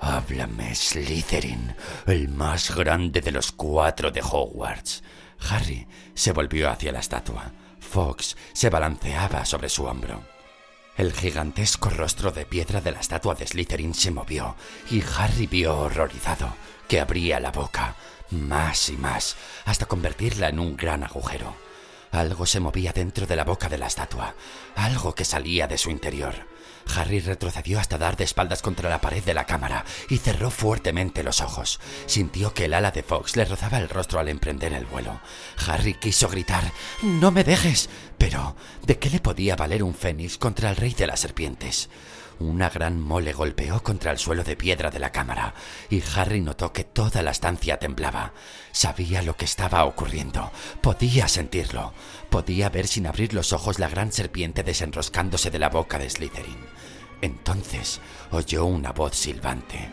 Háblame, 0.00 0.74
Slytherin, 0.74 1.76
el 2.06 2.28
más 2.28 2.74
grande 2.74 3.20
de 3.20 3.32
los 3.32 3.52
cuatro 3.52 4.10
de 4.10 4.22
Hogwarts. 4.22 5.02
Harry 5.48 5.86
se 6.14 6.32
volvió 6.32 6.70
hacia 6.70 6.92
la 6.92 7.00
estatua. 7.00 7.52
Fox 7.80 8.36
se 8.52 8.70
balanceaba 8.70 9.44
sobre 9.44 9.68
su 9.68 9.84
hombro. 9.84 10.22
El 10.96 11.12
gigantesco 11.12 11.88
rostro 11.88 12.30
de 12.30 12.44
piedra 12.44 12.80
de 12.80 12.92
la 12.92 13.00
estatua 13.00 13.34
de 13.34 13.46
Slytherin 13.46 13.94
se 13.94 14.10
movió 14.10 14.56
y 14.90 15.02
Harry 15.16 15.46
vio 15.46 15.78
horrorizado 15.78 16.54
que 16.88 17.00
abría 17.00 17.40
la 17.40 17.52
boca 17.52 17.94
más 18.30 18.88
y 18.90 18.96
más 18.96 19.36
hasta 19.64 19.86
convertirla 19.86 20.48
en 20.48 20.58
un 20.58 20.76
gran 20.76 21.02
agujero. 21.02 21.56
Algo 22.12 22.44
se 22.44 22.60
movía 22.60 22.92
dentro 22.92 23.26
de 23.26 23.36
la 23.36 23.44
boca 23.44 23.68
de 23.68 23.78
la 23.78 23.86
estatua, 23.86 24.34
algo 24.74 25.14
que 25.14 25.24
salía 25.24 25.68
de 25.68 25.78
su 25.78 25.90
interior. 25.90 26.34
Harry 26.94 27.20
retrocedió 27.20 27.78
hasta 27.78 27.98
dar 27.98 28.16
de 28.16 28.24
espaldas 28.24 28.62
contra 28.62 28.90
la 28.90 29.00
pared 29.00 29.22
de 29.22 29.34
la 29.34 29.46
cámara 29.46 29.84
y 30.08 30.18
cerró 30.18 30.50
fuertemente 30.50 31.22
los 31.22 31.40
ojos. 31.40 31.80
Sintió 32.06 32.54
que 32.54 32.64
el 32.66 32.74
ala 32.74 32.90
de 32.90 33.02
Fox 33.02 33.36
le 33.36 33.44
rozaba 33.44 33.78
el 33.78 33.88
rostro 33.88 34.20
al 34.20 34.28
emprender 34.28 34.72
el 34.72 34.86
vuelo. 34.86 35.20
Harry 35.66 35.94
quiso 35.94 36.28
gritar 36.28 36.72
No 37.02 37.30
me 37.30 37.44
dejes. 37.44 37.88
Pero, 38.18 38.56
¿de 38.82 38.98
qué 38.98 39.10
le 39.10 39.20
podía 39.20 39.56
valer 39.56 39.82
un 39.82 39.94
fénix 39.94 40.36
contra 40.36 40.70
el 40.70 40.76
rey 40.76 40.92
de 40.94 41.06
las 41.06 41.20
serpientes? 41.20 41.88
Una 42.40 42.70
gran 42.70 42.98
mole 42.98 43.34
golpeó 43.34 43.82
contra 43.82 44.10
el 44.10 44.18
suelo 44.18 44.42
de 44.44 44.56
piedra 44.56 44.90
de 44.90 44.98
la 44.98 45.12
cámara 45.12 45.52
y 45.90 46.02
Harry 46.16 46.40
notó 46.40 46.72
que 46.72 46.84
toda 46.84 47.22
la 47.22 47.32
estancia 47.32 47.78
temblaba. 47.78 48.32
Sabía 48.72 49.20
lo 49.20 49.36
que 49.36 49.44
estaba 49.44 49.84
ocurriendo, 49.84 50.50
podía 50.80 51.28
sentirlo, 51.28 51.92
podía 52.30 52.70
ver 52.70 52.86
sin 52.86 53.06
abrir 53.06 53.34
los 53.34 53.52
ojos 53.52 53.78
la 53.78 53.88
gran 53.88 54.12
serpiente 54.12 54.62
desenroscándose 54.62 55.50
de 55.50 55.58
la 55.58 55.68
boca 55.68 55.98
de 55.98 56.08
Slytherin. 56.08 56.64
Entonces 57.20 58.00
oyó 58.30 58.64
una 58.64 58.92
voz 58.92 59.16
silbante. 59.16 59.90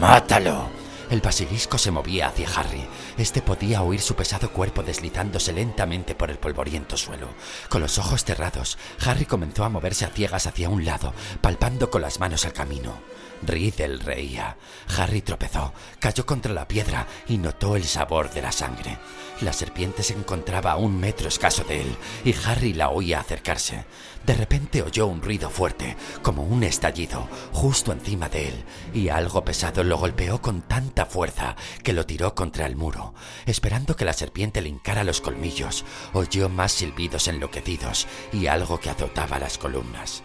¡Mátalo! 0.00 0.68
El 1.10 1.20
basilisco 1.20 1.76
se 1.76 1.90
movía 1.90 2.28
hacia 2.28 2.48
Harry. 2.54 2.86
Este 3.18 3.42
podía 3.42 3.82
oír 3.82 4.00
su 4.00 4.14
pesado 4.14 4.52
cuerpo 4.52 4.84
deslizándose 4.84 5.52
lentamente 5.52 6.14
por 6.14 6.30
el 6.30 6.38
polvoriento 6.38 6.96
suelo. 6.96 7.28
Con 7.68 7.80
los 7.80 7.98
ojos 7.98 8.24
cerrados, 8.24 8.78
Harry 9.04 9.26
comenzó 9.26 9.64
a 9.64 9.68
moverse 9.68 10.04
a 10.04 10.10
ciegas 10.10 10.46
hacia 10.46 10.68
un 10.68 10.84
lado, 10.84 11.12
palpando 11.40 11.90
con 11.90 12.02
las 12.02 12.20
manos 12.20 12.44
el 12.44 12.52
camino. 12.52 12.94
Riddle 13.42 13.96
reía. 13.96 14.56
Harry 14.96 15.20
tropezó, 15.22 15.72
cayó 15.98 16.24
contra 16.24 16.52
la 16.52 16.68
piedra 16.68 17.08
y 17.26 17.38
notó 17.38 17.74
el 17.74 17.84
sabor 17.84 18.30
de 18.30 18.42
la 18.42 18.52
sangre. 18.52 18.96
La 19.40 19.54
serpiente 19.54 20.02
se 20.02 20.12
encontraba 20.12 20.72
a 20.72 20.76
un 20.76 21.00
metro 21.00 21.28
escaso 21.28 21.64
de 21.64 21.80
él 21.80 21.96
y 22.24 22.34
Harry 22.44 22.74
la 22.74 22.90
oía 22.90 23.20
acercarse. 23.20 23.86
De 24.26 24.34
repente 24.34 24.82
oyó 24.82 25.06
un 25.06 25.22
ruido 25.22 25.48
fuerte, 25.48 25.96
como 26.22 26.42
un 26.42 26.62
estallido, 26.62 27.26
justo 27.52 27.90
encima 27.90 28.28
de 28.28 28.48
él, 28.48 28.64
y 28.92 29.08
algo 29.08 29.42
pesado 29.42 29.82
lo 29.82 29.96
golpeó 29.96 30.42
con 30.42 30.60
tanta 30.60 31.06
fuerza 31.06 31.56
que 31.82 31.94
lo 31.94 32.04
tiró 32.04 32.34
contra 32.34 32.66
el 32.66 32.76
muro. 32.76 33.14
Esperando 33.46 33.96
que 33.96 34.04
la 34.04 34.12
serpiente 34.12 34.60
le 34.60 34.68
hincara 34.68 35.04
los 35.04 35.22
colmillos, 35.22 35.86
oyó 36.12 36.50
más 36.50 36.72
silbidos 36.72 37.26
enloquecidos 37.26 38.06
y 38.34 38.46
algo 38.46 38.78
que 38.78 38.90
azotaba 38.90 39.38
las 39.38 39.56
columnas. 39.56 40.22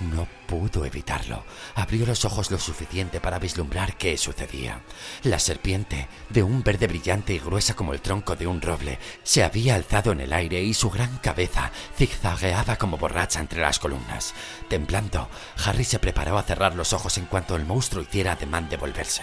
No 0.00 0.26
pudo 0.46 0.86
evitarlo. 0.86 1.44
Abrió 1.74 2.06
los 2.06 2.24
ojos 2.24 2.50
lo 2.50 2.58
suficiente 2.58 3.20
para 3.20 3.38
vislumbrar 3.38 3.96
qué 3.96 4.16
sucedía. 4.16 4.80
La 5.24 5.38
serpiente, 5.38 6.08
de 6.30 6.42
un 6.42 6.62
verde 6.62 6.86
brillante 6.86 7.34
y 7.34 7.38
gruesa 7.38 7.74
como 7.74 7.92
el 7.92 8.00
tronco 8.00 8.34
de 8.34 8.46
un 8.46 8.62
roble, 8.62 8.98
se 9.22 9.44
había 9.44 9.74
alzado 9.74 10.12
en 10.12 10.22
el 10.22 10.32
aire 10.32 10.62
y 10.62 10.72
su 10.72 10.90
gran 10.90 11.18
cabeza 11.18 11.70
zigzagueaba 11.96 12.76
como 12.76 12.96
borracha 12.96 13.40
entre 13.40 13.60
las 13.60 13.78
columnas. 13.78 14.32
Temblando, 14.68 15.28
Harry 15.64 15.84
se 15.84 15.98
preparó 15.98 16.38
a 16.38 16.44
cerrar 16.44 16.74
los 16.74 16.94
ojos 16.94 17.18
en 17.18 17.26
cuanto 17.26 17.54
el 17.54 17.66
monstruo 17.66 18.02
hiciera 18.02 18.32
ademán 18.32 18.70
de 18.70 18.78
volverse. 18.78 19.22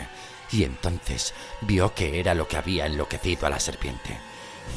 Y 0.52 0.64
entonces 0.64 1.34
vio 1.62 1.94
que 1.96 2.20
era 2.20 2.36
lo 2.36 2.48
que 2.48 2.58
había 2.58 2.86
enloquecido 2.86 3.48
a 3.48 3.50
la 3.50 3.60
serpiente. 3.60 4.18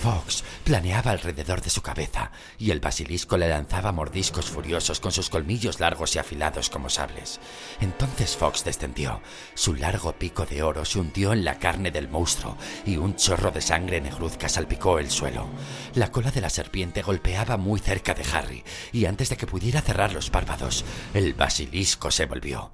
Fox 0.02 0.44
planeaba 0.64 1.10
alrededor 1.10 1.60
de 1.60 1.70
su 1.70 1.82
cabeza 1.82 2.30
y 2.58 2.70
el 2.70 2.80
basilisco 2.80 3.36
le 3.36 3.48
lanzaba 3.48 3.92
mordiscos 3.92 4.46
furiosos 4.46 5.00
con 5.00 5.12
sus 5.12 5.28
colmillos 5.28 5.80
largos 5.80 6.16
y 6.16 6.18
afilados 6.18 6.70
como 6.70 6.88
sables. 6.88 7.40
Entonces 7.80 8.36
Fox 8.36 8.64
descendió. 8.64 9.20
Su 9.54 9.74
largo 9.74 10.12
pico 10.12 10.46
de 10.46 10.62
oro 10.62 10.84
se 10.84 10.98
hundió 10.98 11.32
en 11.32 11.44
la 11.44 11.58
carne 11.58 11.90
del 11.90 12.08
monstruo 12.08 12.56
y 12.86 12.96
un 12.96 13.16
chorro 13.16 13.50
de 13.50 13.60
sangre 13.60 14.00
negruzca 14.00 14.48
salpicó 14.48 14.98
el 14.98 15.10
suelo. 15.10 15.48
La 15.94 16.10
cola 16.10 16.30
de 16.30 16.40
la 16.40 16.50
serpiente 16.50 17.02
golpeaba 17.02 17.56
muy 17.56 17.80
cerca 17.80 18.14
de 18.14 18.24
Harry 18.32 18.64
y 18.92 19.04
antes 19.04 19.28
de 19.28 19.36
que 19.36 19.46
pudiera 19.46 19.82
cerrar 19.82 20.12
los 20.12 20.30
párpados, 20.30 20.84
el 21.14 21.34
basilisco 21.34 22.10
se 22.10 22.26
volvió. 22.26 22.72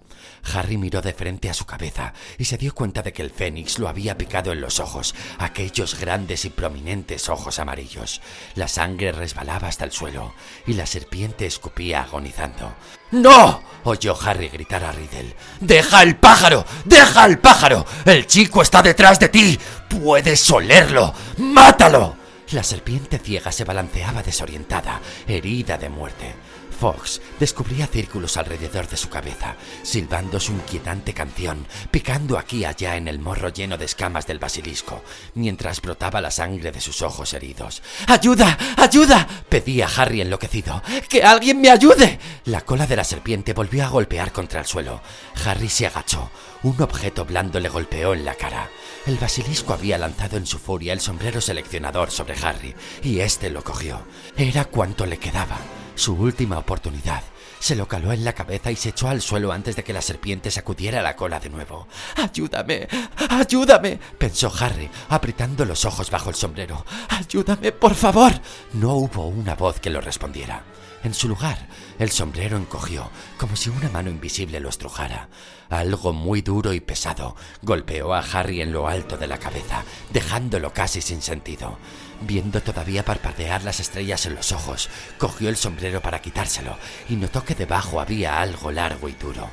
Harry 0.55 0.77
miró 0.77 1.03
de 1.03 1.13
frente 1.13 1.51
a 1.51 1.55
su 1.55 1.67
cabeza 1.67 2.13
y 2.39 2.45
se 2.45 2.57
dio 2.57 2.75
cuenta 2.75 3.03
de 3.03 3.13
que 3.13 3.23
el 3.23 3.31
fénix 3.31 3.79
lo 3.79 3.89
había 3.89 4.17
picado 4.17 4.53
en 4.53 4.61
los 4.61 4.81
ojos, 4.81 5.15
aquellos 5.39 5.99
grandes 5.99 6.45
y 6.45 6.51
prominentes 6.51 7.29
ojos 7.29 7.59
amarillos. 7.59 8.21
La 8.55 8.69
sangre 8.69 9.13
resbalaba 9.13 9.69
hasta 9.69 9.85
el 9.85 9.93
suelo 9.93 10.35
y 10.67 10.75
la 10.75 10.87
serpiente 10.87 11.47
escupía 11.47 12.03
agonizando. 12.03 12.75
¡No! 13.13 13.63
oyó 13.85 14.19
Harry 14.21 14.49
gritar 14.49 14.85
a 14.85 14.93
Riddle. 14.93 15.37
¡Deja 15.61 16.03
el 16.03 16.17
pájaro! 16.17 16.65
¡Deja 16.85 17.25
el 17.27 17.39
pájaro! 17.39 17.87
¡El 18.05 18.27
chico 18.27 18.63
está 18.63 18.83
detrás 18.83 19.21
de 19.21 19.29
ti! 19.29 19.59
¡Puedes 19.89 20.51
olerlo! 20.51 21.15
¡Mátalo! 21.39 22.17
La 22.53 22.63
serpiente 22.63 23.19
ciega 23.19 23.51
se 23.51 23.65
balanceaba 23.65 24.23
desorientada, 24.23 25.01
herida 25.27 25.79
de 25.79 25.89
muerte. 25.89 26.35
Fox 26.77 27.21
descubría 27.41 27.87
círculos 27.87 28.37
alrededor 28.37 28.89
de 28.89 28.97
su 28.97 29.09
cabeza, 29.09 29.57
silbando 29.83 30.39
su 30.39 30.53
inquietante 30.53 31.15
canción, 31.15 31.67
picando 31.91 32.39
aquí 32.39 32.59
y 32.59 32.65
allá 32.65 32.97
en 32.97 33.09
el 33.09 33.19
morro 33.19 33.49
lleno 33.49 33.77
de 33.77 33.85
escamas 33.87 34.27
del 34.27 34.39
basilisco, 34.39 35.03
mientras 35.35 35.81
brotaba 35.81 36.21
la 36.21 36.31
sangre 36.31 36.73
de 36.73 36.81
sus 36.81 37.03
ojos 37.03 37.33
heridos. 37.35 37.83
¡Ayuda! 38.07 38.57
¡Ayuda! 38.77 39.27
pedía 39.49 39.89
Harry 39.97 40.21
enloquecido. 40.21 40.83
¡Que 41.09 41.23
alguien 41.23 41.61
me 41.61 41.71
ayude! 41.71 42.19
La 42.45 42.61
cola 42.61 42.87
de 42.87 42.97
la 42.97 43.05
serpiente 43.05 43.53
volvió 43.53 43.85
a 43.85 43.89
golpear 43.89 44.33
contra 44.33 44.61
el 44.61 44.67
suelo. 44.67 45.01
Harry 45.45 45.69
se 45.69 45.87
agachó. 45.87 46.31
Un 46.62 46.81
objeto 46.81 47.25
blando 47.25 47.61
le 47.61 47.69
golpeó 47.69 48.15
en 48.15 48.25
la 48.25 48.35
cara. 48.35 48.71
El 49.07 49.19
basilisco 49.19 49.73
había 49.73 49.99
lanzado 49.99 50.37
en 50.37 50.47
su 50.47 50.59
furia 50.59 50.93
el 50.93 51.01
sombrero 51.01 51.41
seleccionador 51.41 52.11
sobre 52.11 52.35
Harry, 52.43 52.75
y 53.03 53.21
éste 53.21 53.51
lo 53.51 53.62
cogió. 53.62 54.03
Era 54.37 54.65
cuanto 54.65 55.07
le 55.07 55.19
quedaba 55.19 55.59
su 55.97 56.15
última 56.15 56.59
oportunidad. 56.59 57.23
Se 57.59 57.75
lo 57.75 57.89
caló 57.89 58.13
en 58.13 58.25
la 58.25 58.35
cabeza 58.35 58.71
y 58.71 58.77
se 58.77 58.91
echó 58.91 59.09
al 59.09 59.21
suelo 59.21 59.51
antes 59.51 59.75
de 59.75 59.83
que 59.83 59.93
la 59.93 60.03
serpiente 60.03 60.51
sacudiera 60.51 61.03
la 61.03 61.17
cola 61.17 61.41
de 61.41 61.51
nuevo. 61.51 61.89
¡Ayúdame! 62.17 62.87
¡Ayúdame! 63.29 63.99
pensó 64.19 64.53
Harry, 64.61 64.89
apretando 65.09 65.65
los 65.65 65.85
ojos 65.85 66.11
bajo 66.11 66.29
el 66.29 66.37
sombrero. 66.37 66.85
¡Ayúdame, 67.09 67.73
por 67.73 67.95
favor! 67.95 68.33
No 68.75 68.95
hubo 68.95 69.27
una 69.27 69.55
voz 69.55 69.81
que 69.81 69.91
lo 69.91 70.01
respondiera. 70.01 70.63
En 71.07 71.14
su 71.14 71.29
lugar, 71.29 71.69
el 72.01 72.11
sombrero 72.11 72.57
encogió, 72.57 73.12
como 73.38 73.55
si 73.55 73.71
una 73.71 73.88
mano 73.90 74.11
invisible 74.11 74.59
lo 74.59 74.69
estrujara. 74.69 75.29
Algo 75.71 76.12
muy 76.12 76.42
duro 76.42 76.73
y 76.73 76.81
pesado 76.81 77.37
golpeó 77.62 78.12
a 78.12 78.19
Harry 78.19 78.61
en 78.61 78.73
lo 78.73 78.88
alto 78.88 79.16
de 79.16 79.29
la 79.29 79.38
cabeza, 79.38 79.85
dejándolo 80.12 80.73
casi 80.73 81.01
sin 81.01 81.23
sentido. 81.23 81.79
Viendo 82.23 82.61
todavía 82.61 83.05
parpadear 83.05 83.62
las 83.62 83.79
estrellas 83.79 84.27
en 84.27 84.35
los 84.35 84.51
ojos, 84.51 84.88
cogió 85.16 85.49
el 85.49 85.57
sombrero 85.57 86.03
para 86.03 86.21
quitárselo 86.21 86.77
y 87.09 87.14
notó 87.14 87.45
que 87.45 87.55
debajo 87.55 88.01
había 88.01 88.40
algo 88.40 88.73
largo 88.73 89.09
y 89.09 89.12
duro. 89.12 89.49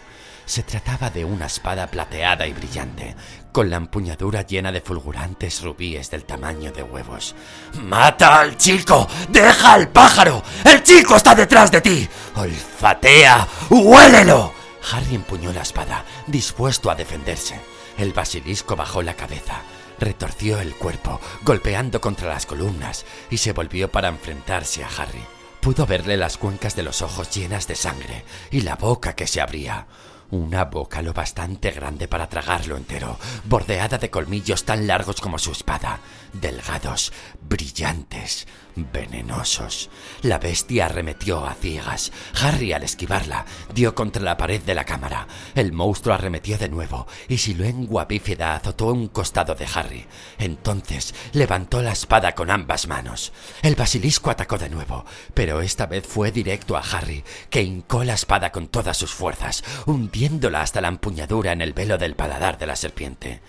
Se 0.45 0.63
trataba 0.63 1.09
de 1.09 1.23
una 1.23 1.45
espada 1.45 1.87
plateada 1.87 2.45
y 2.45 2.53
brillante, 2.53 3.15
con 3.51 3.69
la 3.69 3.77
empuñadura 3.77 4.41
llena 4.41 4.71
de 4.71 4.81
fulgurantes 4.81 5.61
rubíes 5.61 6.11
del 6.11 6.25
tamaño 6.25 6.71
de 6.71 6.83
huevos. 6.83 7.33
¡Mata 7.81 8.39
al 8.39 8.57
chico! 8.57 9.07
¡Deja 9.29 9.73
al 9.73 9.89
pájaro! 9.89 10.43
¡El 10.65 10.83
chico 10.83 11.15
está 11.15 11.33
detrás 11.33 11.71
de 11.71 11.81
ti! 11.81 12.09
¡Olfatea! 12.35 13.47
¡Huélelo! 13.69 14.53
Harry 14.91 15.15
empuñó 15.15 15.53
la 15.53 15.61
espada, 15.61 16.03
dispuesto 16.27 16.91
a 16.91 16.95
defenderse. 16.95 17.59
El 17.97 18.11
basilisco 18.11 18.75
bajó 18.75 19.01
la 19.01 19.13
cabeza, 19.13 19.61
retorció 19.99 20.59
el 20.59 20.75
cuerpo, 20.75 21.21
golpeando 21.43 22.01
contra 22.01 22.29
las 22.29 22.45
columnas, 22.45 23.05
y 23.29 23.37
se 23.37 23.53
volvió 23.53 23.89
para 23.89 24.09
enfrentarse 24.09 24.83
a 24.83 24.89
Harry. 24.97 25.23
Pudo 25.61 25.85
verle 25.85 26.17
las 26.17 26.37
cuencas 26.37 26.75
de 26.75 26.83
los 26.83 27.01
ojos 27.01 27.29
llenas 27.29 27.67
de 27.67 27.75
sangre 27.75 28.25
y 28.51 28.61
la 28.61 28.75
boca 28.75 29.15
que 29.15 29.27
se 29.27 29.39
abría. 29.39 29.87
Una 30.33 30.65
boca 30.65 31.03
lo 31.03 31.13
bastante 31.13 31.69
grande 31.69 32.07
para 32.07 32.27
tragarlo 32.27 32.75
entero, 32.75 33.19
bordeada 33.43 33.99
de 33.99 34.09
colmillos 34.09 34.63
tan 34.63 34.87
largos 34.87 35.21
como 35.21 35.37
su 35.37 35.51
espada, 35.51 35.99
delgados, 36.33 37.13
brillantes, 37.47 38.47
venenosos. 38.75 39.89
La 40.21 40.39
bestia 40.39 40.85
arremetió 40.85 41.45
a 41.45 41.53
ciegas. 41.53 42.11
Harry, 42.41 42.73
al 42.73 42.83
esquivarla, 42.83 43.45
dio 43.73 43.95
contra 43.95 44.21
la 44.21 44.37
pared 44.37 44.61
de 44.61 44.75
la 44.75 44.85
cámara. 44.85 45.27
El 45.55 45.71
monstruo 45.71 46.13
arremetió 46.13 46.57
de 46.57 46.69
nuevo 46.69 47.07
y 47.27 47.37
su 47.37 47.55
lengua 47.55 48.05
bífida 48.05 48.55
azotó 48.55 48.87
un 48.87 49.07
costado 49.07 49.55
de 49.55 49.67
Harry. 49.73 50.05
Entonces 50.37 51.13
levantó 51.33 51.81
la 51.81 51.91
espada 51.91 52.33
con 52.33 52.51
ambas 52.51 52.87
manos. 52.87 53.33
El 53.61 53.75
basilisco 53.75 54.29
atacó 54.29 54.57
de 54.57 54.69
nuevo, 54.69 55.05
pero 55.33 55.61
esta 55.61 55.85
vez 55.85 56.05
fue 56.05 56.31
directo 56.31 56.77
a 56.77 56.81
Harry, 56.81 57.23
que 57.49 57.61
hincó 57.61 58.03
la 58.03 58.13
espada 58.13 58.51
con 58.51 58.67
todas 58.67 58.97
sus 58.97 59.13
fuerzas, 59.13 59.63
hundiéndola 59.85 60.61
hasta 60.61 60.81
la 60.81 60.87
empuñadura 60.87 61.51
en 61.51 61.61
el 61.61 61.73
velo 61.73 61.97
del 61.97 62.15
paladar 62.15 62.57
de 62.57 62.67
la 62.67 62.75
serpiente. 62.75 63.41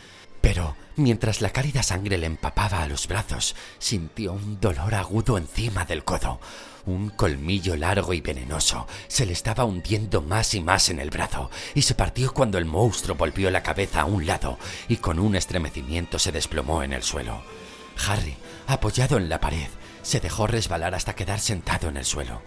Pero 0.54 0.76
mientras 0.94 1.40
la 1.40 1.50
cálida 1.50 1.82
sangre 1.82 2.16
le 2.16 2.26
empapaba 2.26 2.84
a 2.84 2.86
los 2.86 3.08
brazos, 3.08 3.56
sintió 3.80 4.34
un 4.34 4.60
dolor 4.60 4.94
agudo 4.94 5.36
encima 5.36 5.84
del 5.84 6.04
codo. 6.04 6.38
Un 6.86 7.10
colmillo 7.10 7.76
largo 7.76 8.14
y 8.14 8.20
venenoso 8.20 8.86
se 9.08 9.26
le 9.26 9.32
estaba 9.32 9.64
hundiendo 9.64 10.22
más 10.22 10.54
y 10.54 10.60
más 10.60 10.90
en 10.90 11.00
el 11.00 11.10
brazo, 11.10 11.50
y 11.74 11.82
se 11.82 11.96
partió 11.96 12.32
cuando 12.32 12.56
el 12.56 12.66
monstruo 12.66 13.16
volvió 13.16 13.50
la 13.50 13.64
cabeza 13.64 14.02
a 14.02 14.04
un 14.04 14.26
lado 14.26 14.56
y 14.86 14.98
con 14.98 15.18
un 15.18 15.34
estremecimiento 15.34 16.20
se 16.20 16.30
desplomó 16.30 16.84
en 16.84 16.92
el 16.92 17.02
suelo. 17.02 17.42
Harry, 18.06 18.36
apoyado 18.68 19.16
en 19.16 19.28
la 19.28 19.40
pared, 19.40 19.66
se 20.02 20.20
dejó 20.20 20.46
resbalar 20.46 20.94
hasta 20.94 21.16
quedar 21.16 21.40
sentado 21.40 21.88
en 21.88 21.96
el 21.96 22.04
suelo. 22.04 22.42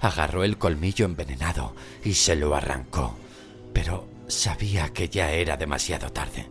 Agarró 0.00 0.44
el 0.44 0.56
colmillo 0.56 1.04
envenenado 1.04 1.74
y 2.02 2.14
se 2.14 2.36
lo 2.36 2.54
arrancó, 2.54 3.18
pero 3.74 4.08
sabía 4.28 4.94
que 4.94 5.10
ya 5.10 5.30
era 5.32 5.58
demasiado 5.58 6.10
tarde. 6.10 6.48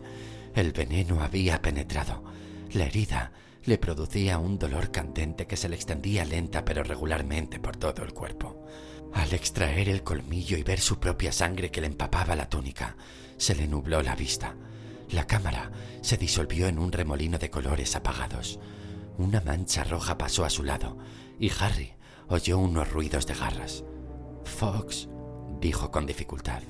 El 0.54 0.72
veneno 0.72 1.22
había 1.22 1.62
penetrado. 1.62 2.24
La 2.72 2.84
herida 2.84 3.32
le 3.64 3.78
producía 3.78 4.38
un 4.38 4.58
dolor 4.58 4.90
candente 4.90 5.46
que 5.46 5.56
se 5.56 5.68
le 5.68 5.76
extendía 5.76 6.24
lenta 6.24 6.64
pero 6.64 6.82
regularmente 6.82 7.58
por 7.60 7.76
todo 7.76 8.02
el 8.02 8.12
cuerpo. 8.12 8.64
Al 9.12 9.32
extraer 9.32 9.88
el 9.88 10.02
colmillo 10.02 10.56
y 10.56 10.62
ver 10.62 10.80
su 10.80 10.98
propia 10.98 11.32
sangre 11.32 11.70
que 11.70 11.80
le 11.80 11.88
empapaba 11.88 12.36
la 12.36 12.48
túnica, 12.48 12.96
se 13.36 13.54
le 13.54 13.66
nubló 13.66 14.02
la 14.02 14.14
vista. 14.14 14.54
La 15.10 15.26
cámara 15.26 15.70
se 16.02 16.16
disolvió 16.16 16.68
en 16.68 16.78
un 16.78 16.92
remolino 16.92 17.38
de 17.38 17.50
colores 17.50 17.96
apagados. 17.96 18.60
Una 19.18 19.40
mancha 19.40 19.84
roja 19.84 20.16
pasó 20.16 20.44
a 20.44 20.50
su 20.50 20.62
lado 20.62 20.96
y 21.38 21.50
Harry 21.58 21.92
oyó 22.28 22.58
unos 22.58 22.90
ruidos 22.90 23.26
de 23.26 23.34
garras. 23.34 23.84
Fox, 24.44 25.08
dijo 25.60 25.90
con 25.90 26.06
dificultad. 26.06 26.62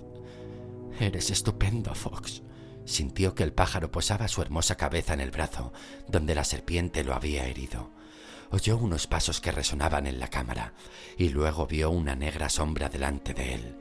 Eres 0.98 1.30
estupendo, 1.30 1.94
Fox. 1.94 2.42
Sintió 2.90 3.36
que 3.36 3.44
el 3.44 3.52
pájaro 3.52 3.92
posaba 3.92 4.26
su 4.26 4.42
hermosa 4.42 4.74
cabeza 4.74 5.14
en 5.14 5.20
el 5.20 5.30
brazo 5.30 5.72
donde 6.08 6.34
la 6.34 6.42
serpiente 6.42 7.04
lo 7.04 7.14
había 7.14 7.46
herido. 7.46 7.92
Oyó 8.50 8.76
unos 8.78 9.06
pasos 9.06 9.40
que 9.40 9.52
resonaban 9.52 10.08
en 10.08 10.18
la 10.18 10.26
cámara 10.26 10.72
y 11.16 11.28
luego 11.28 11.68
vio 11.68 11.90
una 11.90 12.16
negra 12.16 12.48
sombra 12.48 12.88
delante 12.88 13.32
de 13.32 13.54
él. 13.54 13.76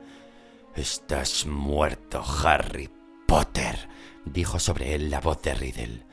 Estás 0.75 1.47
muerto, 1.47 2.23
Harry 2.23 2.87
Potter, 3.27 3.89
dijo 4.25 4.59
sobre 4.59 4.93
él 4.93 5.09
la 5.09 5.21
voz 5.21 5.41
de 5.41 5.55
Riddle. 5.55 6.05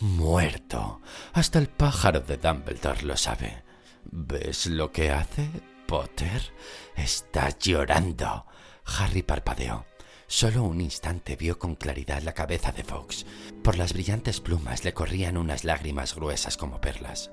Muerto. 0.00 1.02
Hasta 1.34 1.58
el 1.58 1.68
pájaro 1.68 2.20
de 2.20 2.38
Dumbledore 2.38 3.02
lo 3.02 3.18
sabe. 3.18 3.62
¿Ves 4.04 4.64
lo 4.64 4.90
que 4.90 5.10
hace, 5.10 5.50
Potter? 5.86 6.54
Está 6.96 7.50
llorando. 7.58 8.46
Harry 8.86 9.22
parpadeó. 9.22 9.87
Solo 10.30 10.62
un 10.64 10.82
instante 10.82 11.36
vio 11.36 11.58
con 11.58 11.74
claridad 11.74 12.20
la 12.22 12.34
cabeza 12.34 12.70
de 12.70 12.84
Fox. 12.84 13.24
Por 13.64 13.78
las 13.78 13.94
brillantes 13.94 14.42
plumas 14.42 14.84
le 14.84 14.92
corrían 14.92 15.38
unas 15.38 15.64
lágrimas 15.64 16.14
gruesas 16.14 16.58
como 16.58 16.82
perlas. 16.82 17.30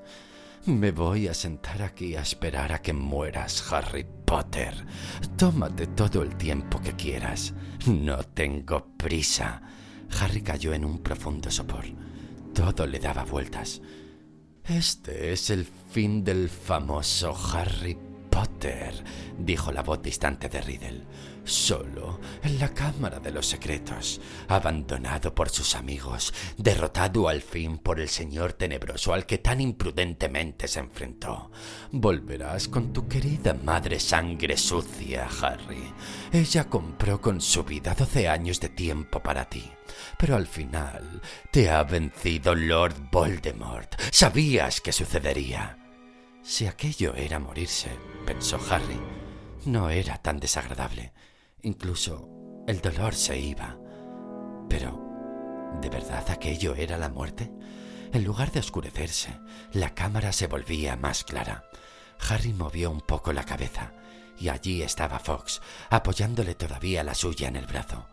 Me 0.64 0.92
voy 0.92 1.28
a 1.28 1.34
sentar 1.34 1.82
aquí 1.82 2.16
a 2.16 2.22
esperar 2.22 2.72
a 2.72 2.80
que 2.80 2.94
mueras, 2.94 3.70
Harry 3.70 4.06
Potter. 4.24 4.86
Tómate 5.36 5.88
todo 5.88 6.22
el 6.22 6.36
tiempo 6.36 6.80
que 6.80 6.94
quieras. 6.94 7.52
No 7.86 8.22
tengo 8.22 8.86
prisa. 8.96 9.60
Harry 10.18 10.40
cayó 10.40 10.72
en 10.72 10.86
un 10.86 11.00
profundo 11.00 11.50
sopor. 11.50 11.84
Todo 12.54 12.86
le 12.86 12.98
daba 12.98 13.24
vueltas. 13.24 13.82
Este 14.64 15.34
es 15.34 15.50
el 15.50 15.66
fin 15.66 16.24
del 16.24 16.48
famoso 16.48 17.36
Harry 17.52 17.98
Potter. 18.30 19.04
Dijo 19.38 19.70
la 19.70 19.82
voz 19.82 20.00
distante 20.00 20.48
de 20.48 20.62
Riddle. 20.62 21.04
Solo 21.46 22.18
en 22.42 22.58
la 22.58 22.74
Cámara 22.74 23.20
de 23.20 23.30
los 23.30 23.46
Secretos, 23.46 24.20
abandonado 24.48 25.32
por 25.32 25.48
sus 25.48 25.76
amigos, 25.76 26.34
derrotado 26.56 27.28
al 27.28 27.40
fin 27.40 27.78
por 27.78 28.00
el 28.00 28.08
Señor 28.08 28.54
Tenebroso 28.54 29.14
al 29.14 29.26
que 29.26 29.38
tan 29.38 29.60
imprudentemente 29.60 30.66
se 30.66 30.80
enfrentó. 30.80 31.52
Volverás 31.92 32.66
con 32.66 32.92
tu 32.92 33.06
querida 33.06 33.54
madre 33.54 34.00
sangre 34.00 34.56
sucia, 34.56 35.28
Harry. 35.40 35.92
Ella 36.32 36.64
compró 36.64 37.20
con 37.20 37.40
su 37.40 37.62
vida 37.62 37.94
doce 37.94 38.28
años 38.28 38.58
de 38.58 38.70
tiempo 38.70 39.22
para 39.22 39.48
ti. 39.48 39.70
Pero 40.18 40.34
al 40.34 40.48
final 40.48 41.22
te 41.52 41.70
ha 41.70 41.84
vencido 41.84 42.56
Lord 42.56 43.08
Voldemort. 43.12 43.94
Sabías 44.10 44.80
que 44.80 44.90
sucedería. 44.90 45.78
Si 46.42 46.66
aquello 46.66 47.14
era 47.14 47.38
morirse, 47.38 47.90
pensó 48.26 48.58
Harry, 48.68 48.98
no 49.64 49.90
era 49.90 50.18
tan 50.18 50.40
desagradable. 50.40 51.12
Incluso 51.66 52.28
el 52.68 52.80
dolor 52.80 53.12
se 53.12 53.40
iba. 53.40 53.76
Pero, 54.68 55.02
¿de 55.82 55.88
verdad 55.88 56.24
aquello 56.30 56.76
era 56.76 56.96
la 56.96 57.08
muerte? 57.08 57.50
En 58.12 58.22
lugar 58.22 58.52
de 58.52 58.60
oscurecerse, 58.60 59.36
la 59.72 59.92
cámara 59.92 60.32
se 60.32 60.46
volvía 60.46 60.94
más 60.94 61.24
clara. 61.24 61.64
Harry 62.20 62.52
movió 62.52 62.88
un 62.92 63.00
poco 63.00 63.32
la 63.32 63.42
cabeza 63.42 63.94
y 64.38 64.48
allí 64.48 64.82
estaba 64.82 65.18
Fox, 65.18 65.60
apoyándole 65.90 66.54
todavía 66.54 67.02
la 67.02 67.16
suya 67.16 67.48
en 67.48 67.56
el 67.56 67.66
brazo. 67.66 68.06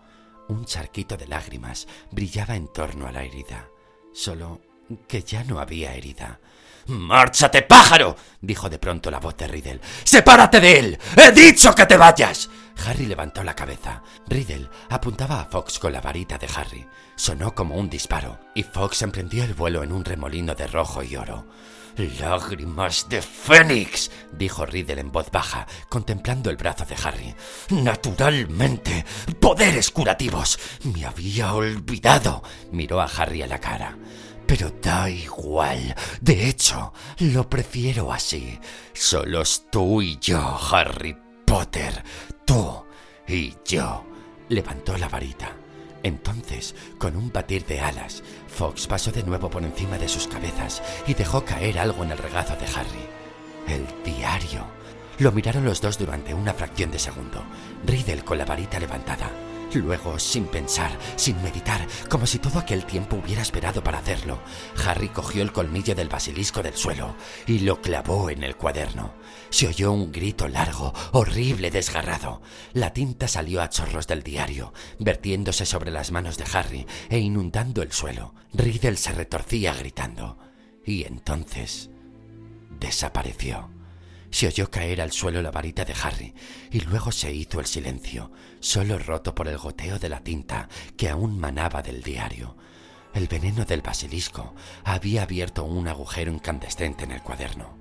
Un 0.48 0.66
charquito 0.66 1.16
de 1.16 1.28
lágrimas 1.28 1.88
brillaba 2.10 2.56
en 2.56 2.74
torno 2.74 3.06
a 3.06 3.12
la 3.12 3.24
herida, 3.24 3.68
solo 4.16 4.62
que 5.08 5.22
ya 5.22 5.44
no 5.44 5.60
había 5.60 5.94
herida. 5.94 6.39
¡Márchate, 6.88 7.62
pájaro! 7.62 8.16
dijo 8.42 8.68
de 8.68 8.80
pronto 8.80 9.12
la 9.12 9.20
voz 9.20 9.38
de 9.38 9.48
Riddle. 9.48 9.80
¡Sepárate 10.04 10.60
de 10.60 10.80
él! 10.80 11.00
¡He 11.16 11.32
dicho 11.32 11.76
que 11.76 11.86
te 11.86 11.98
vayas! 11.98 12.50
Harry 12.86 13.06
levantó 13.06 13.44
la 13.44 13.56
cabeza. 13.56 14.04
Riddle 14.28 14.70
apuntaba 14.90 15.42
a 15.42 15.46
Fox 15.46 15.80
con 15.80 15.94
la 15.94 16.02
varita 16.02 16.38
de 16.38 16.48
Harry. 16.56 16.88
Sonó 17.16 17.54
como 17.54 17.76
un 17.76 17.90
disparo, 17.90 18.40
y 18.56 18.64
Fox 18.64 19.02
emprendió 19.02 19.44
el 19.44 19.54
vuelo 19.54 19.84
en 19.84 19.92
un 19.92 20.04
remolino 20.04 20.56
de 20.56 20.68
rojo 20.68 21.04
y 21.04 21.16
oro. 21.16 21.46
Lágrimas 21.96 23.08
de 23.08 23.22
Fénix, 23.22 24.10
dijo 24.32 24.66
Riddle 24.66 25.00
en 25.00 25.12
voz 25.12 25.30
baja, 25.32 25.68
contemplando 25.90 26.50
el 26.50 26.58
brazo 26.58 26.86
de 26.86 26.96
Harry. 27.04 27.36
Naturalmente, 27.70 29.06
poderes 29.40 29.92
curativos. 29.92 30.60
Me 30.84 31.06
había 31.06 31.54
olvidado. 31.54 32.42
Miró 32.72 33.00
a 33.00 33.06
Harry 33.06 33.44
a 33.44 33.48
la 33.48 33.60
cara. 33.60 33.96
Pero 34.48 34.72
da 34.82 35.10
igual. 35.10 35.96
De 36.20 36.50
hecho, 36.50 36.94
lo 37.20 37.48
prefiero 37.50 38.12
así. 38.12 38.60
Solos 38.94 39.66
tú 39.72 40.02
y 40.02 40.18
yo, 40.20 40.60
Harry 40.72 41.16
Potter. 41.54 42.04
Tú 42.46 42.84
y 43.28 43.54
yo. 43.63 44.04
Levantó 44.50 44.98
la 44.98 45.08
varita. 45.08 45.52
Entonces, 46.02 46.74
con 46.98 47.16
un 47.16 47.32
batir 47.32 47.63
de 47.68 47.80
alas, 47.80 48.24
Fox 48.48 48.88
pasó 48.88 49.12
de 49.12 49.22
nuevo 49.22 49.52
por 49.52 49.62
encima 49.62 50.00
de 50.00 50.10
sus 50.10 50.28
cabezas 50.28 50.82
y 51.06 51.13
dejó 51.13 51.46
caer 51.46 51.78
algo 51.78 52.04
en 52.04 52.10
el 52.10 52.18
regazo 52.18 52.56
de 52.56 52.66
Harry. 52.66 53.06
El 53.68 53.86
diario. 54.04 54.66
Lo 55.20 55.32
miraron 55.32 55.63
los 55.63 55.80
dos 55.80 56.00
durante 56.00 56.34
una 56.34 56.56
fracción 56.56 56.89
de 56.89 56.98
segundo, 56.98 57.44
Riddle 57.86 58.26
con 58.26 58.39
la 58.39 58.46
varita 58.46 58.80
levantada. 58.80 59.30
Luego, 59.74 60.20
sin 60.20 60.46
pensar, 60.46 60.92
sin 61.16 61.42
meditar, 61.42 61.88
como 62.08 62.28
si 62.28 62.38
todo 62.38 62.60
aquel 62.60 62.86
tiempo 62.86 63.16
hubiera 63.16 63.42
esperado 63.42 63.84
para 63.84 63.98
hacerlo, 63.98 64.40
Harry 64.86 65.10
cogió 65.10 65.42
el 65.42 65.52
colmillo 65.52 65.96
del 65.96 66.10
basilisco 66.10 66.62
del 66.62 66.76
suelo 66.76 67.16
y 67.48 67.60
lo 67.60 67.82
clavó 67.82 68.30
en 68.30 68.44
el 68.44 68.56
cuaderno. 68.56 69.14
Se 69.50 69.68
oyó 69.68 69.92
un 69.92 70.12
grito 70.12 70.48
largo, 70.48 70.94
horrible, 71.12 71.72
desgarrado. 71.72 72.42
La 72.74 72.94
tinta 72.94 73.28
salió 73.28 73.62
a 73.62 73.70
chorros 73.70 74.06
del 74.06 74.22
diario, 74.22 74.74
vertiéndose 75.00 75.66
sobre 75.66 75.90
las 75.90 76.12
manos 76.12 76.38
de 76.38 76.46
Harry 76.54 76.86
e 77.10 77.18
inundando 77.18 77.82
el 77.82 77.92
suelo. 77.92 78.36
Riddle 78.54 78.98
se 78.98 79.12
retorcía 79.12 79.74
gritando. 79.74 80.38
Y 80.86 81.06
entonces 81.06 81.90
desapareció. 82.80 83.73
Se 84.34 84.48
oyó 84.48 84.72
caer 84.72 85.00
al 85.00 85.12
suelo 85.12 85.43
la 85.43 85.52
varita 85.52 85.86
de 85.86 85.93
Harry 85.93 86.34
y 86.72 86.80
luego 86.80 87.12
se 87.12 87.32
hizo 87.32 87.60
el 87.60 87.67
silencio, 87.67 88.32
solo 88.60 88.98
roto 88.98 89.36
por 89.36 89.48
el 89.48 89.60
goteo 89.60 90.00
de 90.00 90.10
la 90.10 90.22
tinta 90.22 90.69
que 90.98 91.08
aún 91.08 91.39
manaba 91.39 91.84
del 91.84 92.02
diario. 92.02 92.58
El 93.13 93.28
veneno 93.28 93.63
del 93.63 93.84
basilisco 93.84 94.56
había 94.86 95.22
abierto 95.22 95.65
un 95.65 95.88
agujero 95.88 96.32
incandescente 96.32 97.04
en 97.04 97.12
el 97.12 97.22
cuaderno. 97.22 97.78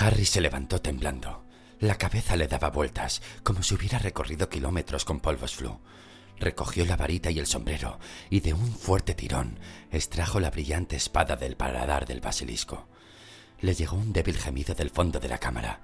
Harry 0.00 0.24
se 0.24 0.40
levantó 0.40 0.80
temblando. 0.80 1.44
La 1.80 1.96
cabeza 1.96 2.34
le 2.36 2.48
daba 2.48 2.70
vueltas, 2.70 3.20
como 3.42 3.62
si 3.62 3.74
hubiera 3.74 3.98
recorrido 3.98 4.48
kilómetros 4.48 5.04
con 5.04 5.20
polvos 5.20 5.54
flu. 5.54 5.80
Recogió 6.38 6.86
la 6.86 6.96
varita 6.96 7.30
y 7.30 7.38
el 7.38 7.46
sombrero 7.46 7.98
y 8.30 8.40
de 8.40 8.54
un 8.54 8.72
fuerte 8.74 9.12
tirón 9.12 9.60
extrajo 9.92 10.40
la 10.40 10.50
brillante 10.50 10.96
espada 10.96 11.36
del 11.36 11.58
paladar 11.58 12.06
del 12.06 12.22
basilisco 12.22 12.88
le 13.64 13.74
llegó 13.74 13.96
un 13.96 14.12
débil 14.12 14.36
gemido 14.36 14.74
del 14.74 14.90
fondo 14.90 15.18
de 15.18 15.28
la 15.28 15.38
cámara. 15.38 15.80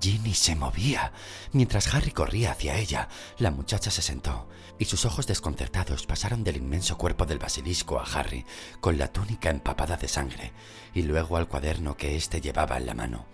Ginny 0.00 0.34
se 0.34 0.54
movía. 0.54 1.12
Mientras 1.52 1.94
Harry 1.94 2.10
corría 2.10 2.50
hacia 2.50 2.76
ella, 2.76 3.08
la 3.38 3.50
muchacha 3.50 3.90
se 3.90 4.02
sentó, 4.02 4.48
y 4.78 4.84
sus 4.84 5.04
ojos 5.06 5.26
desconcertados 5.26 6.06
pasaron 6.06 6.44
del 6.44 6.56
inmenso 6.56 6.98
cuerpo 6.98 7.24
del 7.24 7.38
basilisco 7.38 7.98
a 7.98 8.04
Harry, 8.04 8.44
con 8.80 8.98
la 8.98 9.12
túnica 9.12 9.48
empapada 9.48 9.96
de 9.96 10.08
sangre, 10.08 10.52
y 10.92 11.02
luego 11.02 11.36
al 11.36 11.48
cuaderno 11.48 11.96
que 11.96 12.16
éste 12.16 12.40
llevaba 12.40 12.76
en 12.76 12.86
la 12.86 12.94
mano. 12.94 13.26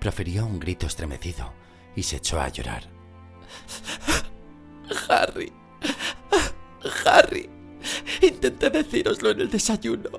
Profirió 0.00 0.46
un 0.46 0.58
grito 0.58 0.86
estremecido 0.86 1.52
y 1.94 2.04
se 2.04 2.16
echó 2.16 2.40
a 2.40 2.48
llorar. 2.48 2.88
Harry. 5.08 5.52
Harry. 7.04 7.50
Intenté 8.22 8.70
decíroslo 8.70 9.30
en 9.30 9.40
el 9.40 9.50
desayuno, 9.50 10.10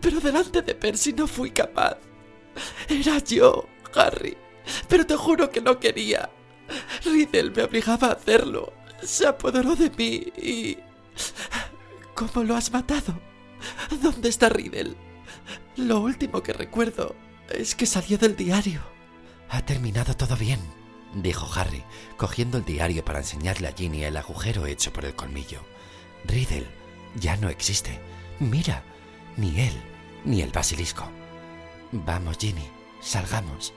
pero 0.00 0.18
delante 0.20 0.62
de 0.62 0.74
Percy 0.74 1.12
no 1.12 1.26
fui 1.26 1.50
capaz. 1.50 1.98
Era 2.88 3.18
yo, 3.18 3.68
Harry. 3.94 4.36
Pero 4.88 5.06
te 5.06 5.16
juro 5.16 5.50
que 5.50 5.60
no 5.60 5.78
quería. 5.78 6.30
Riddle 7.04 7.50
me 7.50 7.62
obligaba 7.62 8.08
a 8.08 8.12
hacerlo. 8.12 8.72
Se 9.02 9.26
apoderó 9.26 9.76
de 9.76 9.90
mí 9.90 10.32
y... 10.36 10.78
¿Cómo 12.14 12.44
lo 12.44 12.56
has 12.56 12.72
matado? 12.72 13.18
¿Dónde 14.02 14.28
está 14.28 14.48
Riddle? 14.48 14.94
Lo 15.76 16.00
último 16.00 16.42
que 16.42 16.52
recuerdo 16.52 17.14
es 17.48 17.74
que 17.74 17.86
salió 17.86 18.18
del 18.18 18.36
diario. 18.36 18.80
Ha 19.50 19.64
terminado 19.64 20.14
todo 20.14 20.36
bien, 20.36 20.60
dijo 21.14 21.48
Harry, 21.54 21.84
cogiendo 22.16 22.58
el 22.58 22.64
diario 22.64 23.04
para 23.04 23.20
enseñarle 23.20 23.68
a 23.68 23.72
Ginny 23.72 24.04
el 24.04 24.16
agujero 24.16 24.66
hecho 24.66 24.92
por 24.92 25.04
el 25.04 25.14
colmillo. 25.14 25.60
Riddle 26.24 26.66
ya 27.14 27.36
no 27.36 27.48
existe. 27.48 28.00
Mira, 28.40 28.82
ni 29.36 29.60
él, 29.60 29.74
ni 30.24 30.42
el 30.42 30.50
basilisco. 30.50 31.08
Vamos, 31.92 32.36
Ginny, 32.38 32.68
salgamos. 33.00 33.72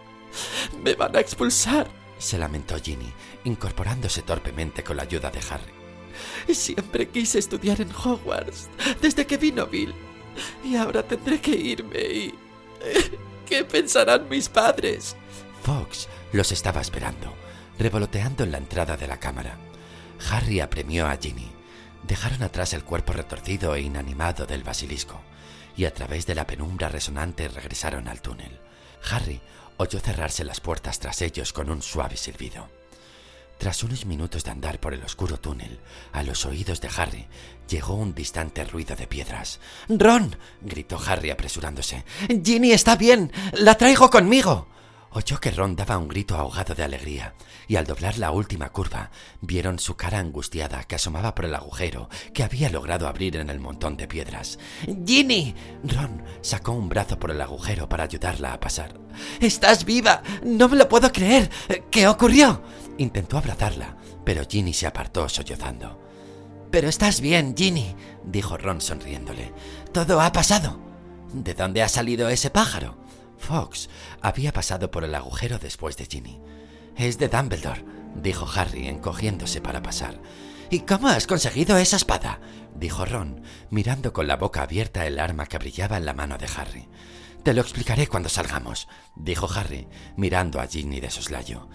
Me 0.82 0.96
van 0.96 1.16
a 1.16 1.20
expulsar, 1.20 1.88
se 2.18 2.38
lamentó 2.38 2.76
Ginny, 2.82 3.12
incorporándose 3.44 4.22
torpemente 4.22 4.84
con 4.84 4.98
la 4.98 5.04
ayuda 5.04 5.30
de 5.32 5.40
Harry. 5.50 6.54
Siempre 6.54 7.10
quise 7.10 7.40
estudiar 7.40 7.82
en 7.82 7.92
Hogwarts, 7.92 8.70
desde 9.02 9.26
que 9.26 9.38
vino 9.38 9.66
Bill. 9.66 9.94
Y 10.64 10.76
ahora 10.76 11.04
tendré 11.04 11.42
que 11.42 11.56
irme 11.56 12.00
y... 12.00 12.36
¿Qué 13.46 13.66
pensarán 13.66 14.30
mis 14.30 14.48
padres? 14.48 15.16
Fox 15.62 16.08
los 16.32 16.52
estaba 16.54 16.80
esperando, 16.80 17.34
revoloteando 17.78 18.46
en 18.46 18.52
la 18.52 18.58
entrada 18.58 18.96
de 18.96 19.08
la 19.08 19.20
cámara. 19.20 19.58
Harry 20.30 20.62
apremió 20.62 21.08
a 21.08 21.18
Ginny. 21.18 21.52
Dejaron 22.04 22.44
atrás 22.44 22.74
el 22.74 22.84
cuerpo 22.84 23.14
retorcido 23.14 23.76
e 23.76 23.82
inanimado 23.82 24.46
del 24.46 24.64
basilisco 24.64 25.22
y 25.76 25.86
a 25.86 25.94
través 25.94 26.26
de 26.26 26.36
la 26.36 26.48
penumbra 26.48 26.90
resonante 26.90 27.48
regresaron 27.48 28.08
al 28.08 28.22
túnel. 28.22 28.60
Harry 29.10 29.42
oyó 29.78 30.00
cerrarse 30.00 30.44
las 30.44 30.62
puertas 30.62 31.00
tras 31.00 31.22
ellos 31.22 31.54
con 31.54 31.70
un 31.70 31.82
suave 31.82 32.18
silbido. 32.18 32.70
Tras 33.58 33.84
unos 33.84 34.06
minutos 34.06 34.44
de 34.44 34.50
andar 34.50 34.80
por 34.80 34.94
el 34.94 35.04
oscuro 35.04 35.40
túnel, 35.40 35.80
a 36.14 36.24
los 36.24 36.46
oídos 36.48 36.82
de 36.82 36.90
Harry 36.98 37.28
llegó 37.70 37.94
un 37.94 38.16
distante 38.16 38.64
ruido 38.64 38.96
de 38.96 39.06
piedras. 39.06 39.60
¡Ron! 39.88 40.36
gritó 40.62 41.00
Harry 41.06 41.30
apresurándose. 41.30 42.04
¡Ginny 42.44 42.72
está 42.72 42.96
bien! 42.96 43.32
¡La 43.54 43.76
traigo 43.76 44.10
conmigo! 44.10 44.68
Oyó 45.14 45.42
que 45.42 45.52
Ron 45.52 45.76
daba 45.76 45.98
un 45.98 46.08
grito 46.08 46.38
ahogado 46.38 46.74
de 46.74 46.84
alegría, 46.84 47.34
y 47.68 47.76
al 47.76 47.86
doblar 47.86 48.18
la 48.18 48.32
última 48.32 48.70
curva, 48.70 49.12
vieron 49.42 49.78
su 49.78 49.96
cara 49.96 50.20
angustiada 50.20 50.86
que 50.86 50.96
asomaba 50.96 51.36
por 51.36 51.44
el 51.44 51.54
agujero 51.54 52.10
que 52.34 52.44
había 52.44 52.70
logrado 52.70 53.10
abrir 53.10 53.36
en 53.36 53.50
el 53.50 53.60
montón 53.60 53.98
de 53.98 54.08
piedras. 54.08 54.58
¡Ginny! 55.06 55.54
Ron 55.84 56.24
sacó 56.42 56.72
un 56.72 56.88
brazo 56.88 57.20
por 57.20 57.32
el 57.32 57.42
agujero 57.42 57.90
para 57.90 58.06
ayudarla 58.06 58.54
a 58.54 58.60
pasar. 58.62 59.02
¡Estás 59.42 59.84
viva! 59.84 60.24
¡No 60.44 60.70
me 60.70 60.78
lo 60.78 60.88
puedo 60.88 61.12
creer! 61.12 61.50
¿Qué 61.92 62.08
ocurrió? 62.08 62.64
Intentó 62.98 63.38
abrazarla, 63.38 63.98
pero 64.24 64.44
Ginny 64.50 64.74
se 64.74 64.88
apartó 64.88 65.28
sollozando. 65.28 66.00
Pero 66.72 66.88
estás 66.88 67.20
bien, 67.20 67.54
Ginny, 67.58 67.98
dijo 68.24 68.56
Ron 68.56 68.80
sonriéndole. 68.80 69.52
Todo 69.92 70.22
ha 70.22 70.32
pasado. 70.32 70.80
¿De 71.34 71.54
dónde 71.54 71.82
ha 71.84 71.90
salido 71.90 72.30
ese 72.30 72.50
pájaro? 72.50 73.01
Fox 73.42 73.90
había 74.22 74.54
pasado 74.54 74.92
por 74.92 75.04
el 75.04 75.14
agujero 75.16 75.60
después 75.60 75.98
de 75.98 76.06
Ginny. 76.06 76.40
Es 76.96 77.18
de 77.18 77.28
Dumbledore, 77.28 77.84
dijo 78.16 78.48
Harry, 78.56 78.88
encogiéndose 78.88 79.60
para 79.60 79.82
pasar. 79.82 80.22
¿Y 80.70 80.82
cómo 80.82 81.10
has 81.10 81.28
conseguido 81.28 81.78
esa 81.78 81.98
espada? 81.98 82.40
dijo 82.76 83.04
Ron, 83.04 83.44
mirando 83.70 84.14
con 84.14 84.28
la 84.28 84.38
boca 84.38 84.62
abierta 84.62 85.06
el 85.06 85.20
arma 85.20 85.46
que 85.46 85.58
brillaba 85.58 85.98
en 85.98 86.06
la 86.06 86.14
mano 86.14 86.38
de 86.38 86.48
Harry. 86.56 86.88
Te 87.44 87.54
lo 87.54 87.62
explicaré 87.62 88.08
cuando 88.08 88.30
salgamos, 88.30 88.88
dijo 89.16 89.50
Harry, 89.54 89.88
mirando 90.16 90.62
a 90.62 90.68
Ginny 90.68 91.00
de 91.00 91.10
soslayo. 91.10 91.68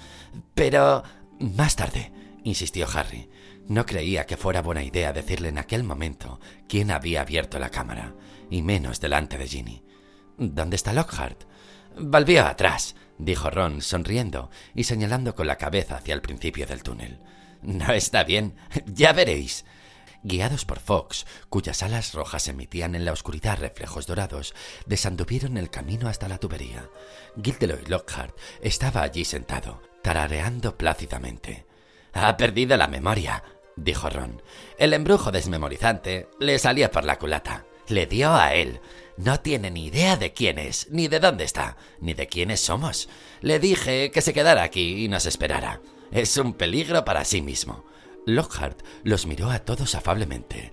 Pero... 0.55 1.03
Más 1.39 1.77
tarde, 1.77 2.13
insistió 2.45 2.87
Harry. 2.95 3.29
No 3.69 3.85
creía 3.85 4.25
que 4.25 4.39
fuera 4.39 4.63
buena 4.63 4.83
idea 4.83 5.13
decirle 5.13 5.49
en 5.49 5.59
aquel 5.59 5.85
momento 5.85 6.41
quién 6.67 6.91
había 6.91 7.21
abierto 7.21 7.59
la 7.59 7.69
cámara, 7.69 8.15
y 8.49 8.63
menos 8.63 9.01
delante 9.01 9.37
de 9.37 9.47
Ginny. 9.47 9.83
¿Dónde 10.39 10.77
está 10.77 10.93
Lockhart? 10.93 11.45
Volvió 11.99 12.45
atrás, 12.45 12.95
dijo 13.19 13.51
Ron, 13.51 13.81
sonriendo 13.81 14.51
y 14.75 14.85
señalando 14.85 15.35
con 15.35 15.47
la 15.47 15.57
cabeza 15.57 15.97
hacia 15.97 16.15
el 16.15 16.21
principio 16.21 16.67
del 16.67 16.83
túnel. 16.83 17.19
No 17.63 17.93
está 17.93 18.25
bien, 18.25 18.57
ya 18.87 19.13
veréis. 19.13 19.65
Guiados 20.23 20.65
por 20.65 20.81
Fox, 20.81 21.25
cuyas 21.49 21.83
alas 21.83 22.13
rojas 22.13 22.49
emitían 22.49 22.95
en 22.95 23.05
la 23.05 23.13
oscuridad 23.13 23.59
reflejos 23.59 24.07
dorados, 24.07 24.55
desanduvieron 24.85 25.57
el 25.57 25.71
camino 25.71 26.09
hasta 26.09 26.29
la 26.29 26.39
tubería. 26.39 26.89
Gilderoy 27.41 27.87
Lockhart 27.87 28.37
estaba 28.61 29.03
allí 29.03 29.25
sentado, 29.25 29.81
tarareando 30.03 30.77
plácidamente. 30.77 31.67
Ha 32.13 32.37
perdido 32.37 32.77
la 32.77 32.89
memoria, 32.89 33.45
dijo 33.77 34.11
Ron. 34.11 34.43
El 34.79 34.95
embrujo 34.95 35.31
desmemorizante 35.31 36.29
le 36.41 36.59
salía 36.59 36.91
por 36.91 37.05
la 37.05 37.19
culata. 37.19 37.65
Le 37.89 38.07
dio 38.07 38.35
a 38.35 38.53
él. 38.55 38.81
No 39.17 39.41
tiene 39.41 39.71
ni 39.71 39.87
idea 39.87 40.17
de 40.17 40.33
quién 40.33 40.59
es, 40.59 40.89
ni 40.91 41.09
de 41.09 41.21
dónde 41.21 41.45
está, 41.45 41.77
ni 42.01 42.13
de 42.13 42.27
quiénes 42.27 42.61
somos. 42.61 43.09
Le 43.41 43.59
dije 43.59 44.11
que 44.11 44.21
se 44.21 44.35
quedara 44.35 44.63
aquí 44.63 45.05
y 45.05 45.09
nos 45.09 45.25
esperara. 45.25 45.81
Es 46.13 46.37
un 46.37 46.53
peligro 46.53 47.05
para 47.05 47.25
sí 47.25 47.41
mismo. 47.41 47.85
Lockhart 48.27 48.83
los 49.05 49.27
miró 49.27 49.51
a 49.51 49.61
todos 49.61 49.95
afablemente. 49.95 50.73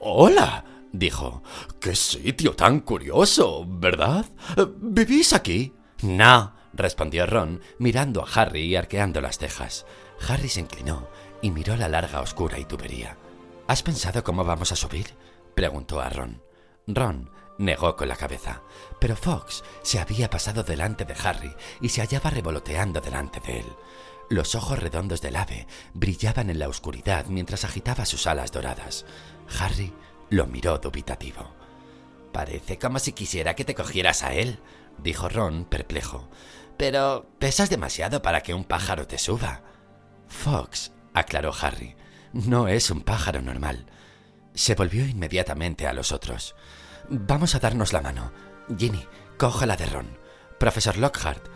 Hola, 0.00 0.64
dijo. 0.92 1.42
Qué 1.78 1.94
sitio 1.94 2.54
tan 2.54 2.80
curioso, 2.80 3.66
¿verdad? 3.68 4.24
¿Vivís 4.78 5.34
aquí? 5.34 5.74
No, 6.02 6.54
respondió 6.72 7.26
Ron, 7.26 7.60
mirando 7.78 8.24
a 8.24 8.28
Harry 8.32 8.62
y 8.62 8.76
arqueando 8.76 9.20
las 9.20 9.38
cejas. 9.38 9.84
Harry 10.26 10.48
se 10.48 10.60
inclinó 10.60 11.08
y 11.42 11.50
miró 11.50 11.76
la 11.76 11.88
larga 11.88 12.20
oscura 12.20 12.58
y 12.58 12.64
tubería. 12.64 13.18
¿Has 13.66 13.82
pensado 13.82 14.24
cómo 14.24 14.44
vamos 14.44 14.72
a 14.72 14.76
subir? 14.76 15.08
preguntó 15.54 16.00
a 16.00 16.08
Ron. 16.08 16.40
Ron 16.86 17.33
negó 17.58 17.96
con 17.96 18.08
la 18.08 18.16
cabeza, 18.16 18.62
pero 18.98 19.16
Fox 19.16 19.62
se 19.82 20.00
había 20.00 20.30
pasado 20.30 20.62
delante 20.62 21.04
de 21.04 21.14
Harry 21.22 21.54
y 21.80 21.88
se 21.88 22.00
hallaba 22.00 22.30
revoloteando 22.30 23.00
delante 23.00 23.40
de 23.40 23.60
él. 23.60 23.66
Los 24.30 24.54
ojos 24.54 24.78
redondos 24.78 25.20
del 25.20 25.36
ave 25.36 25.66
brillaban 25.92 26.50
en 26.50 26.58
la 26.58 26.68
oscuridad 26.68 27.26
mientras 27.26 27.64
agitaba 27.64 28.06
sus 28.06 28.26
alas 28.26 28.52
doradas. 28.52 29.04
Harry 29.60 29.92
lo 30.30 30.46
miró 30.46 30.78
dubitativo. 30.78 31.52
Parece 32.32 32.78
como 32.78 32.98
si 32.98 33.12
quisiera 33.12 33.54
que 33.54 33.64
te 33.64 33.74
cogieras 33.74 34.22
a 34.22 34.32
él, 34.32 34.58
dijo 34.98 35.28
Ron 35.28 35.66
perplejo. 35.66 36.28
Pero 36.76 37.26
pesas 37.38 37.70
demasiado 37.70 38.22
para 38.22 38.42
que 38.42 38.54
un 38.54 38.64
pájaro 38.64 39.06
te 39.06 39.18
suba. 39.18 39.62
Fox, 40.26 40.92
aclaró 41.12 41.52
Harry, 41.60 41.94
no 42.32 42.66
es 42.66 42.90
un 42.90 43.02
pájaro 43.02 43.42
normal. 43.42 43.86
Se 44.54 44.74
volvió 44.74 45.06
inmediatamente 45.06 45.86
a 45.86 45.92
los 45.92 46.10
otros. 46.10 46.56
Vamos 47.08 47.54
a 47.54 47.58
darnos 47.58 47.92
la 47.92 48.00
mano. 48.00 48.32
Ginny, 48.78 49.06
coja 49.36 49.66
la 49.66 49.76
de 49.76 49.86
Ron. 49.86 50.18
Profesor 50.58 50.96
Lockhart. 50.96 51.48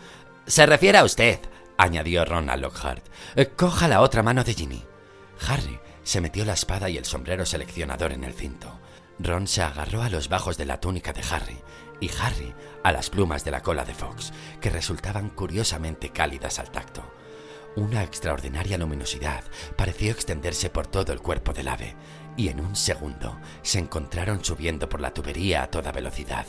Se 0.45 0.65
refiere 0.65 0.99
a 0.99 1.03
usted, 1.03 1.39
añadió 1.77 2.23
Ron 2.23 2.49
a 2.49 2.57
Lockhart. 2.57 3.03
Coja 3.55 3.87
la 3.87 4.01
otra 4.01 4.21
mano 4.21 4.43
de 4.43 4.53
Ginny. 4.53 4.85
Harry 5.47 5.79
se 6.03 6.21
metió 6.21 6.45
la 6.45 6.53
espada 6.53 6.89
y 6.89 6.97
el 6.97 7.05
sombrero 7.05 7.45
seleccionador 7.45 8.11
en 8.11 8.23
el 8.23 8.33
cinto. 8.33 8.79
Ron 9.17 9.47
se 9.47 9.61
agarró 9.61 10.03
a 10.03 10.09
los 10.09 10.29
bajos 10.29 10.57
de 10.57 10.65
la 10.65 10.79
túnica 10.79 11.13
de 11.13 11.23
Harry 11.29 11.57
y 11.99 12.09
Harry 12.21 12.53
a 12.83 12.91
las 12.91 13.09
plumas 13.09 13.43
de 13.43 13.51
la 13.51 13.61
cola 13.61 13.85
de 13.85 13.93
Fox, 13.93 14.31
que 14.61 14.69
resultaban 14.69 15.29
curiosamente 15.29 16.09
cálidas 16.09 16.59
al 16.59 16.71
tacto. 16.71 17.03
Una 17.75 18.03
extraordinaria 18.03 18.77
luminosidad 18.77 19.43
pareció 19.75 20.11
extenderse 20.11 20.69
por 20.69 20.87
todo 20.87 21.11
el 21.11 21.21
cuerpo 21.21 21.53
del 21.53 21.67
ave, 21.67 21.95
y 22.39 22.47
en 22.47 22.61
un 22.61 22.73
segundo 22.73 23.37
se 23.63 23.79
encontraron 23.79 24.45
subiendo 24.45 24.87
por 24.87 25.01
la 25.01 25.13
tubería 25.13 25.61
a 25.61 25.69
toda 25.69 25.91
velocidad. 25.91 26.45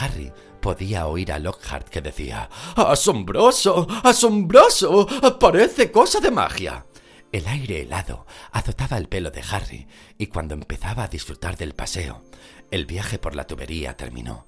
Harry 0.00 0.32
podía 0.60 1.08
oír 1.08 1.32
a 1.32 1.40
Lockhart 1.40 1.88
que 1.88 2.00
decía 2.00 2.48
¡Asombroso! 2.76 3.88
¡Asombroso! 4.04 5.04
¡Parece 5.40 5.90
cosa 5.90 6.20
de 6.20 6.30
magia! 6.30 6.86
El 7.32 7.48
aire 7.48 7.82
helado 7.82 8.24
azotaba 8.52 8.98
el 8.98 9.08
pelo 9.08 9.32
de 9.32 9.42
Harry, 9.50 9.88
y 10.16 10.28
cuando 10.28 10.54
empezaba 10.54 11.02
a 11.02 11.08
disfrutar 11.08 11.56
del 11.56 11.74
paseo, 11.74 12.22
el 12.70 12.86
viaje 12.86 13.18
por 13.18 13.34
la 13.34 13.48
tubería 13.48 13.96
terminó. 13.96 14.46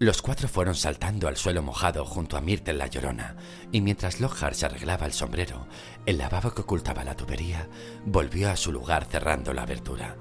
Los 0.00 0.22
cuatro 0.22 0.48
fueron 0.48 0.74
saltando 0.74 1.28
al 1.28 1.36
suelo 1.36 1.62
mojado 1.62 2.04
junto 2.04 2.36
a 2.36 2.40
Myrtle 2.40 2.74
la 2.74 2.88
llorona, 2.88 3.36
y 3.70 3.80
mientras 3.80 4.20
Lockhart 4.20 4.56
se 4.56 4.66
arreglaba 4.66 5.06
el 5.06 5.12
sombrero, 5.12 5.68
el 6.04 6.18
lavabo 6.18 6.52
que 6.52 6.62
ocultaba 6.62 7.04
la 7.04 7.16
tubería 7.16 7.68
volvió 8.04 8.50
a 8.50 8.56
su 8.56 8.72
lugar 8.72 9.04
cerrando 9.04 9.52
la 9.52 9.62
abertura. 9.62 10.16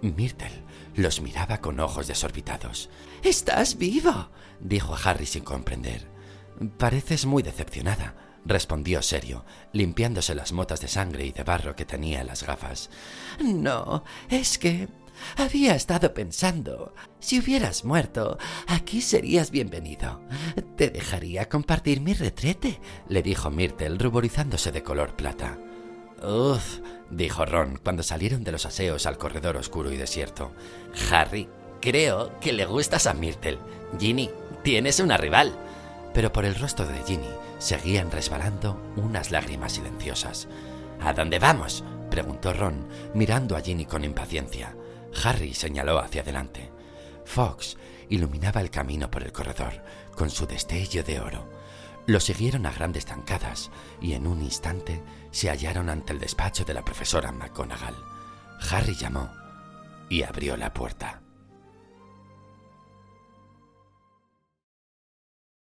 Myrtle 0.00 0.64
los 0.94 1.20
miraba 1.20 1.60
con 1.60 1.80
ojos 1.80 2.06
desorbitados. 2.06 2.88
¡Estás 3.24 3.76
vivo! 3.78 4.30
dijo 4.60 4.94
a 4.94 4.98
Harry 4.98 5.26
sin 5.26 5.42
comprender. 5.42 6.08
Pareces 6.78 7.26
muy 7.26 7.42
decepcionada, 7.42 8.14
respondió 8.44 9.02
serio, 9.02 9.44
limpiándose 9.72 10.36
las 10.36 10.52
motas 10.52 10.80
de 10.80 10.88
sangre 10.88 11.26
y 11.26 11.32
de 11.32 11.42
barro 11.42 11.74
que 11.74 11.84
tenía 11.84 12.20
en 12.20 12.28
las 12.28 12.44
gafas. 12.44 12.90
No, 13.42 14.04
es 14.30 14.56
que 14.56 14.88
había 15.36 15.74
estado 15.74 16.14
pensando, 16.14 16.94
si 17.18 17.38
hubieras 17.40 17.84
muerto, 17.84 18.38
aquí 18.66 19.00
serías 19.00 19.50
bienvenido. 19.50 20.20
Te 20.76 20.90
dejaría 20.90 21.48
compartir 21.48 22.00
mi 22.00 22.14
retrete, 22.14 22.80
le 23.08 23.22
dijo 23.22 23.50
Myrtle, 23.50 23.98
ruborizándose 23.98 24.72
de 24.72 24.82
color 24.82 25.16
plata. 25.16 25.58
Uf, 26.22 26.80
dijo 27.10 27.44
Ron 27.44 27.78
cuando 27.82 28.02
salieron 28.02 28.42
de 28.44 28.52
los 28.52 28.66
aseos 28.66 29.06
al 29.06 29.18
corredor 29.18 29.56
oscuro 29.56 29.92
y 29.92 29.96
desierto. 29.96 30.52
Harry, 31.10 31.48
creo 31.80 32.38
que 32.40 32.52
le 32.52 32.64
gustas 32.64 33.06
a 33.06 33.14
Myrtle. 33.14 33.58
Ginny, 33.98 34.30
tienes 34.62 35.00
una 35.00 35.16
rival. 35.16 35.56
Pero 36.14 36.32
por 36.32 36.46
el 36.46 36.54
rostro 36.54 36.86
de 36.86 37.02
Ginny 37.04 37.28
seguían 37.58 38.10
resbalando 38.10 38.80
unas 38.96 39.30
lágrimas 39.30 39.72
silenciosas. 39.72 40.48
¿A 41.00 41.12
dónde 41.12 41.38
vamos? 41.38 41.84
preguntó 42.10 42.52
Ron, 42.52 42.88
mirando 43.12 43.56
a 43.56 43.60
Ginny 43.60 43.84
con 43.84 44.04
impaciencia. 44.04 44.74
Harry 45.24 45.54
señaló 45.54 45.98
hacia 45.98 46.22
adelante. 46.22 46.70
Fox 47.24 47.76
iluminaba 48.08 48.60
el 48.60 48.70
camino 48.70 49.10
por 49.10 49.22
el 49.22 49.32
corredor 49.32 49.82
con 50.14 50.30
su 50.30 50.46
destello 50.46 51.02
de 51.02 51.20
oro. 51.20 51.48
Lo 52.06 52.20
siguieron 52.20 52.66
a 52.66 52.72
grandes 52.72 53.06
zancadas 53.06 53.70
y 54.00 54.12
en 54.12 54.26
un 54.26 54.42
instante 54.42 55.02
se 55.32 55.50
hallaron 55.50 55.90
ante 55.90 56.12
el 56.12 56.20
despacho 56.20 56.64
de 56.64 56.74
la 56.74 56.84
profesora 56.84 57.32
McGonagall. 57.32 57.96
Harry 58.70 58.94
llamó 58.94 59.30
y 60.08 60.22
abrió 60.22 60.56
la 60.56 60.72
puerta. 60.72 61.20